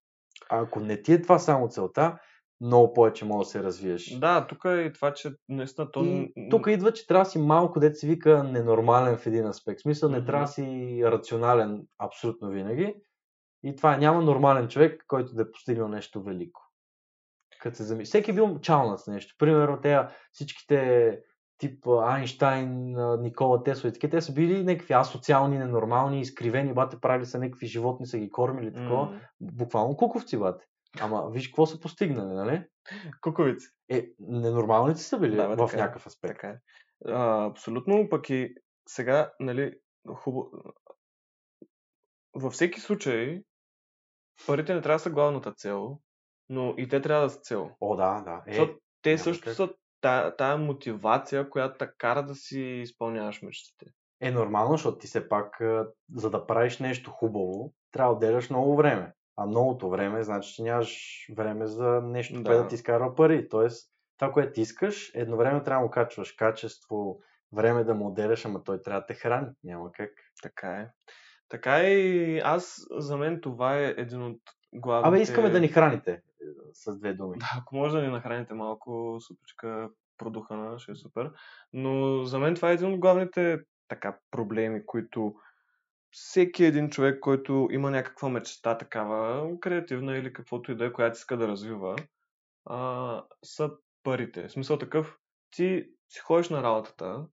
А 0.50 0.60
ако 0.60 0.80
не 0.80 1.02
ти 1.02 1.12
е 1.12 1.22
това 1.22 1.38
само 1.38 1.68
целта, 1.68 2.18
много 2.60 2.92
повече 2.92 3.24
може 3.24 3.46
да 3.46 3.50
се 3.50 3.62
развиеш. 3.62 4.18
Да, 4.18 4.46
тук 4.46 4.64
е 4.64 4.80
и 4.80 4.92
това, 4.92 5.14
че 5.14 5.30
наистина 5.48 5.90
то... 5.90 6.04
И 6.04 6.32
тук 6.50 6.66
идва, 6.66 6.92
че 6.92 7.06
трябва 7.06 7.24
да 7.24 7.30
си 7.30 7.38
малко, 7.38 7.80
дете 7.80 7.94
се 7.94 8.06
вика, 8.06 8.44
ненормален 8.44 9.16
в 9.16 9.26
един 9.26 9.46
аспект. 9.46 9.80
В 9.80 9.82
смисъл, 9.82 10.10
не 10.10 10.24
трябва 10.24 10.44
да 10.44 10.52
си 10.52 11.00
рационален 11.04 11.82
абсолютно 11.98 12.50
винаги. 12.50 12.94
И 13.64 13.76
това 13.76 13.94
е, 13.94 13.98
няма 13.98 14.22
нормален 14.22 14.68
човек, 14.68 15.04
който 15.08 15.34
да 15.34 15.42
е 15.42 15.50
постигнал 15.50 15.88
нещо 15.88 16.22
велико. 16.22 16.62
Като 17.60 17.76
се 17.76 17.84
зами... 17.84 18.04
Всеки 18.04 18.32
бил 18.32 18.58
чалнат 18.58 19.00
с 19.00 19.06
нещо. 19.06 19.34
Примерно, 19.38 19.80
те 19.80 19.98
всичките 20.32 21.18
тип 21.58 21.86
Айнштайн, 21.86 22.96
Никола 23.20 23.62
Тесла 23.62 23.88
и 23.88 23.92
такива, 23.92 24.10
те 24.10 24.20
са 24.20 24.32
били 24.34 24.64
някакви 24.64 24.94
асоциални, 24.94 25.58
ненормални, 25.58 26.20
изкривени, 26.20 26.74
бате, 26.74 27.00
правили 27.00 27.26
са 27.26 27.38
някакви 27.38 27.66
животни, 27.66 28.06
са 28.06 28.18
ги 28.18 28.30
кормили, 28.30 28.74
такова. 28.74 29.04
М. 29.04 29.20
Буквално 29.40 29.96
куковци, 29.96 30.38
бате. 30.38 30.64
Ама 31.00 31.30
виж 31.30 31.48
какво 31.48 31.66
са 31.66 31.80
постигнали, 31.80 32.34
нали? 32.34 32.64
Куковици. 33.20 33.68
Е, 33.88 34.08
ненормалните 34.20 35.00
са 35.00 35.18
били 35.18 35.36
Да, 35.36 35.48
бе, 35.48 35.54
в 35.54 35.66
така 35.66 35.76
е. 35.76 35.80
някакъв 35.80 36.06
аспект. 36.06 36.34
Така 36.34 36.48
е. 36.48 36.58
А, 37.06 37.46
абсолютно, 37.46 38.08
пък 38.08 38.30
и 38.30 38.54
сега, 38.88 39.32
нали, 39.40 39.74
хубаво... 40.14 40.50
Във 42.34 42.52
всеки 42.52 42.80
случай, 42.80 43.42
парите 44.46 44.74
не 44.74 44.80
трябва 44.80 44.94
да 44.96 45.02
са 45.02 45.10
главната 45.10 45.52
цел, 45.52 45.98
но 46.48 46.74
и 46.76 46.88
те 46.88 47.00
трябва 47.00 47.22
да 47.24 47.30
са 47.30 47.40
цел. 47.40 47.70
О, 47.80 47.96
да, 47.96 48.20
да. 48.20 48.42
Е, 48.46 48.50
Защото 48.52 48.78
те 49.02 49.18
също 49.18 49.44
как. 49.44 49.54
са 49.54 49.68
тая, 50.00 50.36
тая 50.36 50.56
мотивация, 50.56 51.50
която 51.50 51.78
те 51.78 51.90
кара 51.98 52.22
да 52.22 52.34
си 52.34 52.60
изпълняваш 52.60 53.42
мечтите. 53.42 53.86
е 54.20 54.30
нормално, 54.30 54.72
защото 54.72 54.98
ти 54.98 55.06
все 55.06 55.28
пак, 55.28 55.56
за 56.14 56.30
да 56.30 56.46
правиш 56.46 56.78
нещо 56.78 57.10
хубаво, 57.10 57.72
трябва 57.92 58.12
да 58.12 58.16
отделяш 58.16 58.50
много 58.50 58.76
време. 58.76 59.12
А 59.36 59.46
многото 59.46 59.90
време, 59.90 60.22
значи, 60.22 60.54
че 60.54 60.62
нямаш 60.62 61.26
време 61.36 61.66
за 61.66 62.00
нещо, 62.04 62.34
Да. 62.34 62.44
което 62.44 62.62
да 62.62 62.68
ти 62.68 62.74
изкарва 62.74 63.14
пари. 63.14 63.48
Тоест, 63.48 63.90
това, 64.18 64.32
което 64.32 64.60
искаш, 64.60 65.10
едновременно 65.14 65.64
трябва 65.64 65.80
да 65.80 65.84
му 65.84 65.90
качваш 65.90 66.32
качество, 66.32 67.20
време 67.52 67.84
да 67.84 67.94
му 67.94 68.06
отделяш, 68.08 68.44
ама 68.44 68.64
той 68.64 68.82
трябва 68.82 69.00
да 69.00 69.06
те 69.06 69.14
храни. 69.14 69.48
Няма 69.64 69.92
как. 69.92 70.10
Така 70.42 70.68
е. 70.70 70.88
Така 71.52 71.76
е 71.76 71.90
и 71.90 72.38
аз, 72.38 72.86
за 72.90 73.16
мен 73.16 73.40
това 73.40 73.78
е 73.78 73.94
един 73.96 74.22
от 74.22 74.40
главните... 74.72 75.08
Абе, 75.08 75.22
искаме 75.22 75.50
да 75.50 75.60
ни 75.60 75.68
храните, 75.68 76.10
е, 76.12 76.20
с 76.72 76.98
две 76.98 77.14
думи. 77.14 77.38
Да, 77.38 77.46
ако 77.58 77.76
може 77.76 77.96
да 77.96 78.02
ни 78.02 78.08
нахраните 78.08 78.54
малко 78.54 79.18
супичка 79.20 79.90
продухана, 80.18 80.78
ще 80.78 80.92
е 80.92 80.94
супер. 80.94 81.30
Но 81.72 82.24
за 82.24 82.38
мен 82.38 82.54
това 82.54 82.70
е 82.70 82.74
един 82.74 82.92
от 82.92 83.00
главните 83.00 83.60
така 83.88 84.18
проблеми, 84.30 84.86
които 84.86 85.34
всеки 86.10 86.64
един 86.64 86.90
човек, 86.90 87.20
който 87.20 87.68
има 87.70 87.90
някаква 87.90 88.28
мечта 88.28 88.78
такава, 88.78 89.50
креативна 89.60 90.16
или 90.16 90.32
каквото 90.32 90.72
и 90.72 90.76
да 90.76 90.84
е, 90.84 90.92
която 90.92 91.16
иска 91.16 91.36
да 91.36 91.48
развива, 91.48 91.96
а, 92.64 93.24
са 93.44 93.70
парите. 94.02 94.48
В 94.48 94.52
смисъл 94.52 94.78
такъв, 94.78 95.16
ти 95.50 95.90
си 96.08 96.20
ходиш 96.20 96.48
на 96.48 96.62
работата 96.62 97.26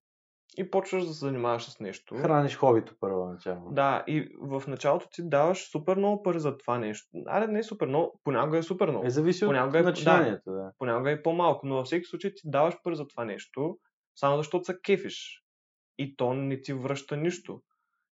и 0.58 0.72
почваш 0.72 1.06
да 1.06 1.14
се 1.14 1.20
занимаваш 1.20 1.64
с 1.64 1.80
нещо. 1.80 2.16
Храниш 2.16 2.58
хобито 2.58 2.96
първоначално. 3.00 3.72
Да, 3.72 4.04
и 4.08 4.30
в 4.42 4.64
началото 4.68 5.08
ти 5.12 5.30
даваш 5.30 5.72
супер 5.72 5.98
много 5.98 6.24
пари 6.24 6.40
за 6.40 6.58
това 6.58 6.78
нещо. 6.78 7.08
Аре, 7.26 7.48
не 7.48 7.60
е 7.60 7.64
супер 7.64 7.88
много, 7.88 8.22
понякога 8.24 8.58
е 8.58 8.64
супер 8.64 8.90
много. 8.90 9.06
Е, 9.06 9.10
зависи 9.10 9.46
от 9.46 9.76
е- 9.76 9.82
начинанието, 9.82 10.52
да. 10.52 10.72
понякога 10.78 11.12
е 11.12 11.22
по-малко, 11.22 11.68
но 11.68 11.76
във 11.76 11.86
всеки 11.86 12.06
случай 12.06 12.34
ти 12.34 12.42
даваш 12.46 12.76
пари 12.84 12.96
за 12.96 13.08
това 13.08 13.26
нещо, 13.26 13.78
само 14.16 14.38
защото 14.38 14.66
се 14.66 14.80
кефиш. 14.84 15.44
И 15.98 16.16
то 16.16 16.34
не 16.34 16.62
ти 16.62 16.74
връща 16.74 17.18
нищо. 17.18 17.62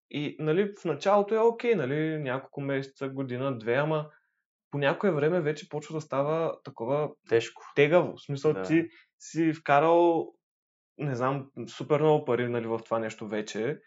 И 0.09 0.35
нали, 0.39 0.73
в 0.81 0.85
началото 0.85 1.35
е 1.35 1.39
окей, 1.39 1.75
нали, 1.75 2.17
няколко 2.17 2.61
месеца, 2.61 3.09
година, 3.09 3.57
две, 3.57 3.73
ама 3.73 4.09
по 4.71 4.77
някое 4.77 5.11
време 5.11 5.41
вече 5.41 5.69
почва 5.69 5.95
да 5.95 6.01
става 6.01 6.61
такова 6.63 7.09
Тежко. 7.29 7.61
тегаво. 7.75 8.13
В 8.17 8.21
смисъл 8.21 8.53
Да. 8.53 8.61
ти 8.61 8.87
си 9.19 9.53
вкарал, 9.53 10.27
не 10.97 11.15
знам, 11.15 11.51
супер 11.67 11.99
много 12.01 12.25
пари 12.25 12.49
нали, 12.49 12.67
в 12.67 12.79
това 12.85 12.99
нещо 12.99 13.27
вече 13.27 13.81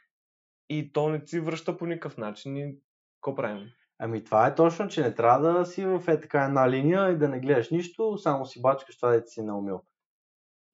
и 0.68 0.92
то 0.92 1.08
не 1.08 1.24
ти 1.24 1.40
връща 1.40 1.76
по 1.76 1.86
никакъв 1.86 2.16
начин 2.18 2.56
и 2.56 2.78
какво 3.20 3.34
правим? 3.34 3.68
Ами 3.98 4.24
това 4.24 4.46
е 4.46 4.54
точно, 4.54 4.88
че 4.88 5.02
не 5.02 5.14
трябва 5.14 5.52
да 5.52 5.66
си 5.66 5.86
в 5.86 6.02
е 6.08 6.20
така 6.20 6.44
една 6.44 6.70
линия 6.70 7.10
и 7.10 7.18
да 7.18 7.28
не 7.28 7.40
гледаш 7.40 7.70
нищо, 7.70 8.18
само 8.18 8.46
си 8.46 8.62
бачкаш 8.62 8.96
това, 8.96 9.10
да 9.10 9.26
си 9.26 9.42
наумил. 9.42 9.82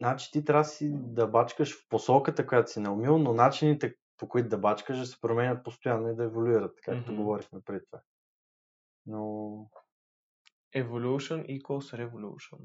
Значи 0.01 0.31
ти 0.33 0.45
трябва 0.45 0.63
да 0.63 0.69
си 0.69 0.91
да 0.95 1.27
бачкаш 1.27 1.77
в 1.77 1.89
посоката, 1.89 2.47
която 2.47 2.71
си 2.71 2.81
наумил, 2.81 3.19
но 3.19 3.33
начините 3.33 3.97
по 4.17 4.29
които 4.29 4.49
да 4.49 4.59
бачкаш 4.59 4.99
да 4.99 5.07
се 5.07 5.21
променят 5.21 5.65
постоянно 5.65 6.09
и 6.09 6.17
да 6.17 6.25
еволюират, 6.25 6.81
както 6.81 7.13
Мгм. 7.13 7.23
говорихме 7.23 7.61
преди 7.61 7.85
това. 7.87 8.01
Но 9.07 9.21
Evolution 10.77 11.47
equals 11.47 11.91
revolution. 11.97 12.59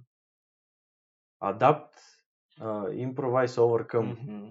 adapt, 1.41 2.14
uh, 2.62 3.13
improvise, 3.13 3.60
overcome. 3.62 4.22
Мгм. 4.24 4.48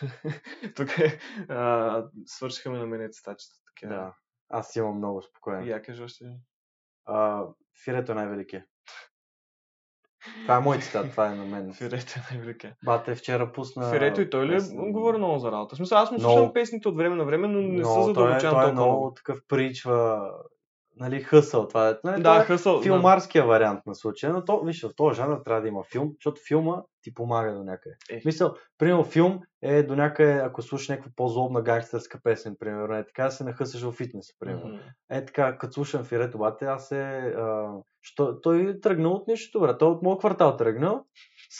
Тук 0.76 0.98
е, 0.98 1.18
а, 1.48 2.04
свършиха 2.26 2.70
на 2.70 2.86
мене 2.86 3.08
цитачета. 3.10 3.54
Така. 3.66 3.94
Да. 3.94 4.14
Аз 4.48 4.76
имам 4.76 4.96
много 4.96 5.22
спокоен. 5.22 5.66
Я 5.66 5.82
кажа 5.82 6.04
още. 6.04 6.24
А, 7.04 7.46
Фирето 7.84 8.12
е 8.12 8.14
най-велике. 8.14 8.64
Това 10.42 10.56
е 10.56 10.60
мой 10.60 10.78
цитат, 10.78 11.10
това 11.10 11.26
е 11.32 11.34
на 11.34 11.44
мен. 11.44 11.72
Фирето 11.78 12.12
е 12.16 12.22
най-велика. 12.30 12.74
Бате 12.84 13.14
вчера 13.14 13.52
пусна... 13.52 13.90
Фирето 13.90 14.20
и 14.20 14.30
той 14.30 14.46
ли 14.46 14.52
песен. 14.52 14.92
говори 14.92 15.18
много 15.18 15.38
за 15.38 15.52
работа? 15.52 15.74
В 15.74 15.76
смисъл, 15.76 15.98
аз 15.98 16.10
му 16.10 16.20
слушам 16.20 16.52
песните 16.52 16.88
от 16.88 16.96
време 16.96 17.16
на 17.16 17.24
време, 17.24 17.48
но 17.48 17.60
не 17.60 17.80
Но 17.80 17.88
се 17.88 17.94
той 17.94 18.00
е, 18.00 18.04
задълбочавам 18.04 18.40
той 18.40 18.48
е 18.48 18.50
толкова 18.50 18.72
много 18.72 19.00
много. 19.00 19.14
такъв 19.14 19.38
причва, 19.48 20.30
нали, 21.02 21.20
хъсъл. 21.20 21.68
Това 21.68 21.88
е, 21.88 21.94
нали, 22.04 22.22
Да, 22.22 22.22
това 22.22 22.42
е 22.42 22.44
хъсъл. 22.44 22.76
да. 22.76 22.82
филмарския 22.82 23.46
вариант 23.46 23.80
на 23.86 23.94
случая, 23.94 24.32
но 24.32 24.44
то, 24.44 24.60
виж, 24.64 24.82
в 24.82 24.90
този 24.96 25.16
жанр 25.16 25.40
трябва 25.44 25.62
да 25.62 25.68
има 25.68 25.82
филм, 25.82 26.10
защото 26.18 26.40
филма 26.48 26.82
ти 27.02 27.14
помага 27.14 27.54
до 27.54 27.64
някъде. 27.64 27.96
Е. 28.10 28.22
Мисъл, 28.24 28.54
примерно 28.78 29.04
филм 29.04 29.40
е 29.62 29.82
до 29.82 29.96
някъде, 29.96 30.32
ако 30.32 30.62
слушаш 30.62 30.88
някаква 30.88 31.10
по-злобна 31.16 31.62
гангстерска 31.62 32.20
песен, 32.22 32.56
примерно, 32.58 32.94
е 32.94 33.06
така 33.06 33.24
да 33.24 33.30
се 33.30 33.44
нахъсаш 33.44 33.82
в 33.82 33.92
фитнес, 33.92 34.26
примерно. 34.38 34.68
Мгм. 34.68 34.78
Е 35.10 35.24
така, 35.24 35.58
като 35.58 35.72
слушам 35.72 36.04
Фирето 36.04 36.38
Бате, 36.38 36.64
аз. 36.64 36.92
А, 36.92 37.68
що, 38.02 38.40
той 38.40 38.70
е 38.70 38.80
тръгнал 38.80 39.12
от 39.12 39.28
нищо, 39.28 39.60
брат. 39.60 39.78
Той 39.78 39.88
от 39.88 40.02
моят 40.02 40.18
квартал 40.18 40.56
тръгнал 40.56 41.04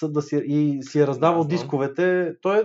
да 0.03 0.23
си, 0.23 0.43
и 0.45 0.83
си 0.83 1.01
е 1.01 1.07
раздавал 1.07 1.43
Да, 1.43 1.49
дисковете. 1.49 2.35
Той 2.43 2.59
е 2.61 2.65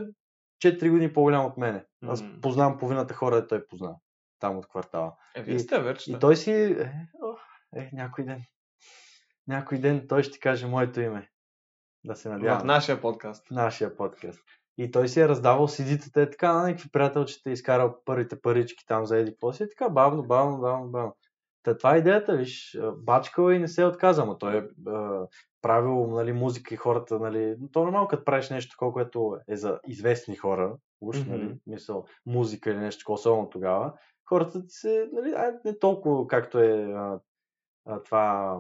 4 0.66 0.90
години 0.90 1.14
по-голям 1.14 1.46
от 1.46 1.58
мене. 1.58 1.86
Аз 2.06 2.24
познавам 2.42 2.78
половината 2.78 3.14
хора, 3.14 3.42
де 3.42 3.48
той 3.48 3.68
познава. 3.68 3.96
Там 4.40 4.58
от 4.58 4.68
квартала. 4.68 5.16
Е, 5.36 5.42
вие 5.42 5.56
И- 5.56 5.60
сте 5.60 5.80
верчета. 5.80 6.18
И 6.18 6.20
той 6.20 6.36
си... 6.36 6.52
Е, 6.52 6.94
о, 7.24 7.36
е, 7.80 7.90
някой 7.94 8.24
ден. 8.24 8.44
Някой 9.48 9.78
ден 9.78 10.06
той 10.10 10.24
ще 10.24 10.40
каже 10.40 10.68
моето 10.68 11.02
име. 11.02 11.30
Да 12.06 12.16
се 12.16 12.30
надявам. 12.30 12.60
В 12.60 12.64
нашия 12.64 13.02
подкаст. 13.02 13.48
В 13.48 13.52
нашия 13.52 13.98
подкаст. 13.98 14.40
И 14.78 14.92
той 14.92 15.08
си 15.10 15.20
е 15.22 15.28
раздавал 15.28 15.68
CD-тата, 15.68 16.18
е 16.22 16.30
така, 16.30 16.54
на 16.54 16.64
някакви 16.64 16.90
приятелчета, 16.90 17.50
е 17.50 17.54
изкарал 17.54 17.98
първите 18.06 18.42
парички 18.42 18.86
там 18.88 19.06
за 19.06 19.18
еди 19.18 19.32
какво 19.32 19.54
си, 19.54 19.64
е 19.64 19.70
така, 19.70 19.90
бавно, 19.90 20.24
бавно, 20.24 20.58
бавно, 20.58 20.88
бавно. 20.92 21.16
Та 21.64 21.78
това 21.78 21.96
е 21.96 22.00
идеята, 22.00 22.38
виж, 22.38 22.76
а, 22.76 22.92
бачкал 22.92 23.50
е 23.52 23.56
и 23.56 23.60
не 23.60 23.68
се 23.68 23.82
е 23.82 23.86
отказал, 23.86 24.26
но 24.26 24.38
той 24.38 24.58
е 24.58 24.90
а, 24.90 25.28
правил 25.62 26.08
нали, 26.08 26.34
музика 26.34 26.74
и 26.74 26.78
хората, 26.78 27.20
нали, 27.20 27.56
но 27.60 27.68
то 27.70 27.82
е 27.82 27.84
нормално, 27.84 28.08
като 28.08 28.26
правиш 28.26 28.50
нещо 28.50 28.72
такова, 28.72 28.94
което 28.94 29.38
е 29.48 29.56
за 29.56 29.80
известни 29.88 30.36
хора, 30.36 30.76
уж, 31.02 31.20
Мгм. 31.20 31.30
нали, 31.32 31.56
мисъл, 31.68 32.06
музика 32.26 32.70
или 32.72 32.78
нещо 32.80 33.00
такова, 33.00 33.14
особено 33.14 33.50
тогава, 33.50 33.94
хората 34.30 34.62
ти 34.62 34.70
се, 34.70 35.10
нали, 35.14 35.34
ай, 35.38 35.52
не 35.66 35.80
толкова 35.80 36.28
както 36.28 36.60
е 36.60 36.94
а, 36.96 37.20
а, 37.86 38.04
това, 38.04 38.58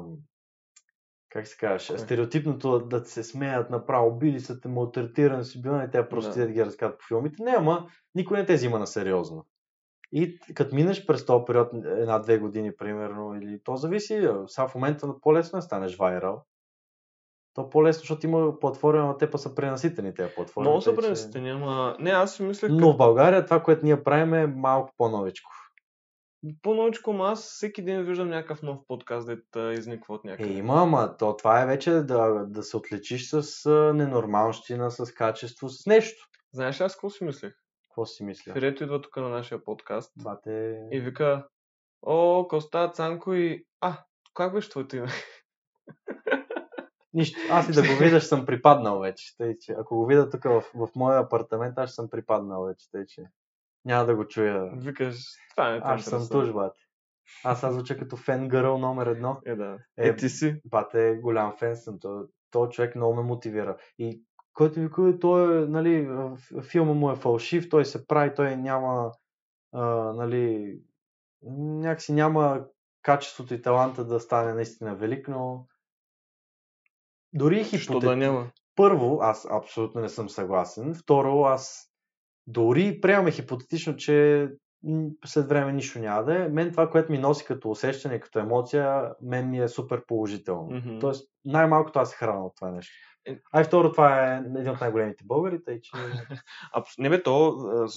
как 1.29 1.47
се 1.47 1.57
казваш, 1.57 1.87
Кое? 1.87 1.97
стереотипното 1.97 2.79
да 2.79 3.05
се 3.05 3.23
смеят 3.23 3.69
направо, 3.69 4.17
били 4.17 4.39
са 4.39 4.61
те, 4.61 4.67
малтретирани 4.67 5.43
си 5.43 5.61
бил, 5.61 5.71
и 5.71 5.91
те 5.91 6.09
просто 6.09 6.39
Да. 6.39 6.47
ги 6.47 6.65
разказват 6.65 6.99
по 6.99 7.05
филмите. 7.07 7.43
Не, 7.43 7.51
ама 7.51 7.87
никой 8.15 8.37
не 8.37 8.45
те 8.45 8.53
взима 8.53 8.79
на 8.79 8.87
сериозно. 8.87 9.45
И 10.11 10.39
като 10.53 10.75
минеш 10.75 11.05
през 11.05 11.25
този 11.25 11.45
период 11.45 11.73
една-две 11.73 12.37
години, 12.37 12.75
примерно, 12.75 13.35
или 13.35 13.59
то 13.63 13.75
зависи, 13.75 14.29
сега 14.47 14.67
в 14.67 14.75
момента 14.75 15.21
по-лесно 15.21 15.59
е 15.59 15.61
станеш 15.61 15.97
вайрал. 15.97 16.45
То 17.57 17.69
по-лесно, 17.69 17.99
защото 17.99 18.25
има 18.25 18.59
платформи, 18.59 18.99
но 18.99 19.17
те 19.17 19.29
па 19.31 19.37
са 19.37 19.55
пренаситени 19.55 20.13
тези 20.13 20.33
платформи. 20.35 20.67
Много 20.67 20.81
са 20.81 20.89
че- 20.89 20.95
пренеситени, 20.95 21.49
ама... 21.49 21.95
Не, 21.99 22.09
аз 22.09 22.35
си 22.35 22.43
мислех... 22.43 22.71
Но 22.73 22.93
в 22.93 22.97
България 22.97 23.45
това, 23.45 23.63
което 23.63 23.85
ние 23.85 24.03
правим 24.03 24.33
е 24.33 24.47
малко 24.47 24.93
по-новичко. 24.97 25.51
По-новичко, 26.61 27.11
ама 27.11 27.27
аз 27.29 27.43
всеки 27.43 27.81
ден 27.83 28.03
виждам 28.03 28.29
някакъв 28.29 28.61
нов 28.61 28.79
подкаст, 28.87 29.29
да 29.53 29.73
изниква 29.73 30.13
от 30.15 30.25
Е, 30.25 30.27
някъде. 30.27 30.49
има, 30.53 30.81
ама 30.81 31.17
то, 31.17 31.37
това 31.37 31.61
е 31.61 31.65
вече 31.65 31.91
да, 31.91 32.45
да 32.47 32.63
се 32.63 32.77
отличиш 32.77 33.29
с 33.29 33.69
ненормалщина, 33.95 34.91
с 34.91 35.11
качество, 35.13 35.69
с 35.69 35.85
нещо. 35.85 36.27
Знаеш 36.53 36.79
ли 36.81 36.83
аз 36.83 36.93
какво 36.93 37.09
си 37.09 37.23
мислех? 37.23 37.53
Какво 37.89 38.05
си 38.05 38.23
мисля? 38.23 38.53
Фирето 38.53 38.83
идва 38.83 39.01
тук 39.01 39.17
на 39.17 39.29
нашия 39.29 39.63
подкаст 39.63 40.11
Бате... 40.23 40.81
и 40.91 40.99
вика 40.99 41.47
О, 42.01 42.47
Коста, 42.47 42.91
Цанко 42.93 43.33
и... 43.33 43.65
А, 43.81 43.97
как 44.33 44.53
беше 44.53 44.69
твоето 44.69 44.95
име? 44.95 45.07
Нищо. 47.13 47.39
Аз 47.51 47.69
и 47.69 47.71
да 47.71 47.81
го 47.81 47.99
видя, 47.99 48.19
ще 48.19 48.27
съм 48.27 48.45
припаднал 48.45 48.99
вече. 48.99 49.37
Тъй, 49.37 49.57
че, 49.59 49.75
ако 49.79 49.95
го 49.95 50.05
видя 50.05 50.29
тук 50.29 50.43
в, 50.43 50.63
в 50.75 50.89
моя 50.95 51.19
апартамент, 51.19 51.77
аз 51.77 51.89
ще 51.89 51.95
съм 51.95 52.09
припаднал 52.09 52.63
вече. 52.63 52.91
Тъй, 52.91 53.05
че 53.05 53.23
няма 53.85 54.05
да 54.05 54.15
го 54.15 54.27
чуя. 54.27 54.71
Викаш, 54.75 55.15
това 55.55 55.71
не 55.71 55.77
те 55.77 55.83
Аз 55.87 56.03
съм 56.03 56.27
туж, 56.29 56.51
бате. 56.51 56.79
Аз 57.43 57.63
аз 57.63 57.73
звуча 57.73 57.97
като 57.97 58.17
фен 58.17 58.47
гърл 58.47 58.77
номер 58.77 59.07
едно. 59.07 59.41
Е, 59.45 59.55
да. 59.55 59.77
Е, 59.97 60.07
Е, 60.07 60.15
ти 60.15 60.29
си. 60.29 60.61
Бате, 60.65 61.19
голям 61.21 61.53
фен 61.59 61.75
съм. 61.75 61.99
То, 61.99 62.27
то 62.51 62.69
човек 62.69 62.95
много 62.95 63.15
ме 63.15 63.21
мотивира. 63.21 63.77
И 63.99 64.23
който 64.53 64.79
ми 64.79 64.91
каже, 64.91 65.19
той 65.19 65.63
е, 65.63 65.67
нали, 65.67 66.09
филма 66.61 66.93
му 66.93 67.11
е 67.11 67.15
фалшив, 67.15 67.69
той 67.69 67.85
се 67.85 68.07
прави, 68.07 68.35
той 68.35 68.55
няма, 68.55 69.11
а, 69.73 69.85
нали, 70.13 70.77
някакси 71.57 72.13
няма 72.13 72.65
качеството 73.01 73.53
и 73.53 73.61
таланта 73.61 74.05
да 74.05 74.19
стане 74.19 74.53
наистина 74.53 74.95
велик, 74.95 75.27
но 75.27 75.67
дори 77.37 77.63
хипотет... 77.63 78.09
да 78.09 78.15
няма? 78.15 78.47
Първо, 78.75 79.19
аз 79.21 79.47
абсолютно 79.51 80.01
не 80.01 80.09
съм 80.09 80.29
съгласен. 80.29 80.93
Второ, 80.93 81.43
аз 81.43 81.91
дори 82.47 83.01
приемаме 83.01 83.31
хипотетично, 83.31 83.95
че 83.95 84.47
след 85.25 85.49
време 85.49 85.73
нищо 85.73 85.99
няма 85.99 86.23
да 86.23 86.45
е. 86.45 86.47
Мен 86.49 86.71
това, 86.71 86.89
което 86.89 87.11
ми 87.11 87.17
носи 87.17 87.45
като 87.45 87.69
усещане, 87.69 88.19
като 88.19 88.39
емоция, 88.39 89.13
мен 89.21 89.49
ми 89.49 89.59
е 89.59 89.67
супер 89.67 90.05
положително. 90.05 90.69
Мгм. 90.71 90.99
Тоест, 90.99 91.29
най-малкото 91.45 91.99
аз 91.99 92.09
се 92.09 92.15
храна 92.15 92.45
от 92.45 92.55
това 92.55 92.71
нещо. 92.71 92.93
Е. 93.25 93.39
А 93.51 93.61
и 93.61 93.63
второ, 93.63 93.91
това 93.91 94.33
е 94.33 94.37
един 94.37 94.69
от 94.69 94.81
най-големите 94.81 95.23
българи, 95.27 95.63
тъй 95.63 95.81
че... 95.81 95.91
Абс... 96.73 96.97
Не 96.97 97.09
бе, 97.09 97.23
то, 97.23 97.47
а, 97.47 97.87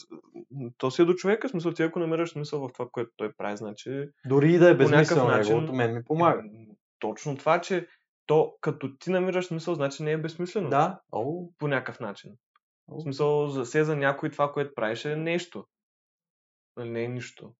то 0.78 0.90
си 0.90 1.02
е 1.02 1.04
до 1.04 1.14
човека. 1.14 1.48
Смисъл, 1.48 1.72
ти 1.72 1.82
ако 1.82 1.98
намираш 1.98 2.30
смисъл 2.30 2.68
в 2.68 2.72
това, 2.72 2.88
което 2.92 3.10
той 3.16 3.32
прави, 3.32 3.56
значи... 3.56 4.08
Дори 4.26 4.52
и 4.52 4.58
да 4.58 4.70
е 4.70 4.74
безмислено 4.74 5.24
начин- 5.24 5.54
неговото, 5.54 5.72
мен 5.72 5.94
ми 5.94 6.04
помага. 6.04 6.42
Точно 6.98 7.36
това, 7.36 7.60
че 7.60 7.86
то 8.30 8.56
като 8.60 8.96
ти 8.98 9.10
намираш 9.10 9.46
смисъл, 9.46 9.74
значи 9.74 10.02
не 10.02 10.12
е 10.12 10.18
безсмислено. 10.18 10.70
Да, 10.70 11.00
о, 11.12 11.48
По 11.58 11.68
някакъв 11.68 12.00
начин. 12.00 12.36
о. 12.88 12.98
В 12.98 13.02
смисъл, 13.02 13.46
за 13.46 13.66
се 13.66 13.84
за 13.84 13.96
някой 13.96 14.30
това, 14.30 14.52
което 14.52 14.74
правиш 14.74 15.04
е 15.04 15.16
нещо. 15.16 15.66
Нали, 16.76 16.90
не 16.90 17.04
е 17.04 17.08
нищо. 17.08 17.54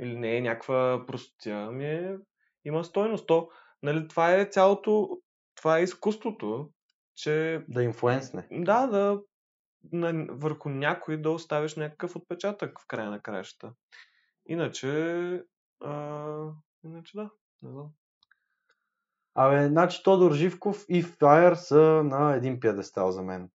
Или 0.00 0.16
не 0.16 0.36
е 0.36 0.40
някаква 0.40 1.04
простотия, 1.06 1.66
ами 1.66 1.84
е, 1.84 2.16
има 2.64 2.84
стойност. 2.84 3.26
То, 3.26 3.48
нали, 3.82 4.08
това 4.08 4.34
е 4.34 4.44
цялото, 4.46 5.18
това 5.54 5.78
е 5.78 5.82
изкуството, 5.82 6.70
че 7.16 7.64
да 7.68 7.82
инфлуенсне. 7.82 8.48
да, 8.50 8.86
да 8.86 9.20
на, 9.92 10.26
върху 10.30 10.68
някой 10.68 11.16
да 11.16 11.30
оставиш 11.30 11.76
някакъв 11.76 12.16
отпечатък 12.16 12.80
в 12.80 12.86
края 12.86 13.10
на 13.10 13.20
краищата. 13.20 13.74
Иначе, 14.46 14.88
а, 15.80 16.50
иначе 16.84 17.16
да, 17.16 17.30
не 17.62 17.70
знам. 17.70 17.90
Абе, 19.34 19.68
значи 19.68 20.02
Тодор 20.02 20.32
Живков 20.32 20.84
и 20.88 21.02
Фаер 21.02 21.54
са 21.54 22.02
на 22.04 22.34
един 22.34 22.60
пиедестал 22.60 23.10
за 23.10 23.22
мен. 23.22 23.50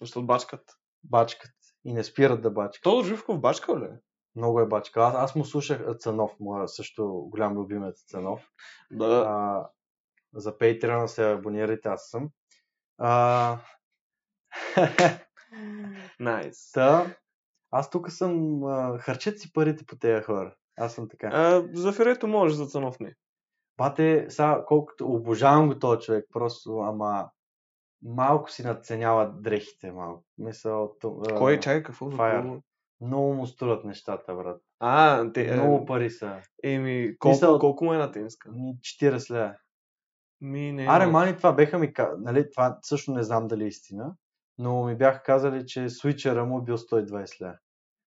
Защото 0.00 0.26
бачкат. 0.26 0.76
Бачкат. 1.04 1.52
И 1.84 1.92
не 1.92 2.04
спират 2.04 2.42
да 2.42 2.50
бачкат. 2.50 2.82
Тодор 2.82 3.04
Живков 3.04 3.40
бачка 3.40 3.80
ли? 3.80 3.88
Много 4.36 4.60
е 4.60 4.66
бачка. 4.66 5.00
Аз, 5.00 5.14
аз 5.14 5.34
му 5.34 5.44
слушах 5.44 5.96
Цанов, 5.98 6.32
моя 6.40 6.68
също 6.68 7.08
голям 7.08 7.54
любимец 7.54 8.04
Цанов. 8.06 8.50
Да. 8.90 9.24
А, 9.28 9.68
за 10.34 10.58
Patreon 10.58 11.06
се 11.06 11.32
абонирайте, 11.32 11.88
аз 11.88 12.08
съм. 12.08 12.30
А, 12.98 13.58
Найс. 16.20 16.72
та, 16.72 17.16
аз 17.70 17.90
тук 17.90 18.10
съм... 18.10 18.64
А, 18.64 18.98
харчат 18.98 19.40
си 19.40 19.52
парите 19.52 19.84
по 19.84 19.96
тези 19.96 20.22
хора. 20.22 20.54
Аз 20.76 20.94
съм 20.94 21.08
така. 21.08 21.30
А, 21.32 21.68
за 21.72 21.92
Ферето 21.92 22.26
може, 22.26 22.54
за 22.54 22.66
Цанов 22.66 23.00
не. 23.00 23.14
Бате, 23.80 24.26
сега, 24.28 24.64
колкото 24.66 25.12
обожавам 25.12 25.68
го 25.68 25.78
този 25.78 26.00
човек, 26.00 26.24
просто, 26.32 26.78
ама 26.78 27.30
малко 28.02 28.50
си 28.50 28.62
надценява 28.62 29.32
дрехите 29.32 29.92
малко. 29.92 30.24
Мисъл, 30.38 30.96
то, 31.00 31.22
Кой 31.38 31.60
чай, 31.60 31.82
какво? 31.82 32.06
Fire. 32.06 32.60
Много 33.00 33.34
му 33.34 33.46
струват 33.46 33.84
нещата, 33.84 34.34
брат. 34.34 34.62
А, 34.80 35.32
те, 35.32 35.56
Много 35.56 35.82
е, 35.82 35.86
пари 35.86 36.10
са. 36.10 36.36
еми, 36.62 37.16
колко, 37.18 37.34
Мисъл- 37.36 37.58
колко 37.58 37.84
му 37.84 37.92
е 37.92 37.96
една 37.96 38.10
тениска? 38.12 38.50
Ни 38.52 38.76
40 38.80 39.30
лева. 39.30 39.54
Ми, 40.40 40.72
не. 40.72 40.86
Аре, 40.88 41.06
мани, 41.06 41.36
това 41.36 41.52
беха 41.52 41.78
ми 41.78 41.92
нали, 42.18 42.50
това 42.50 42.78
също 42.82 43.12
не 43.12 43.22
знам 43.22 43.48
дали 43.48 43.64
е 43.64 43.68
истина, 43.68 44.14
но 44.58 44.84
ми 44.84 44.96
бяха 44.96 45.22
казали, 45.22 45.66
че 45.66 45.88
свичера 45.88 46.44
му 46.44 46.62
бил 46.62 46.76
120 46.76 47.40
лева. 47.40 47.56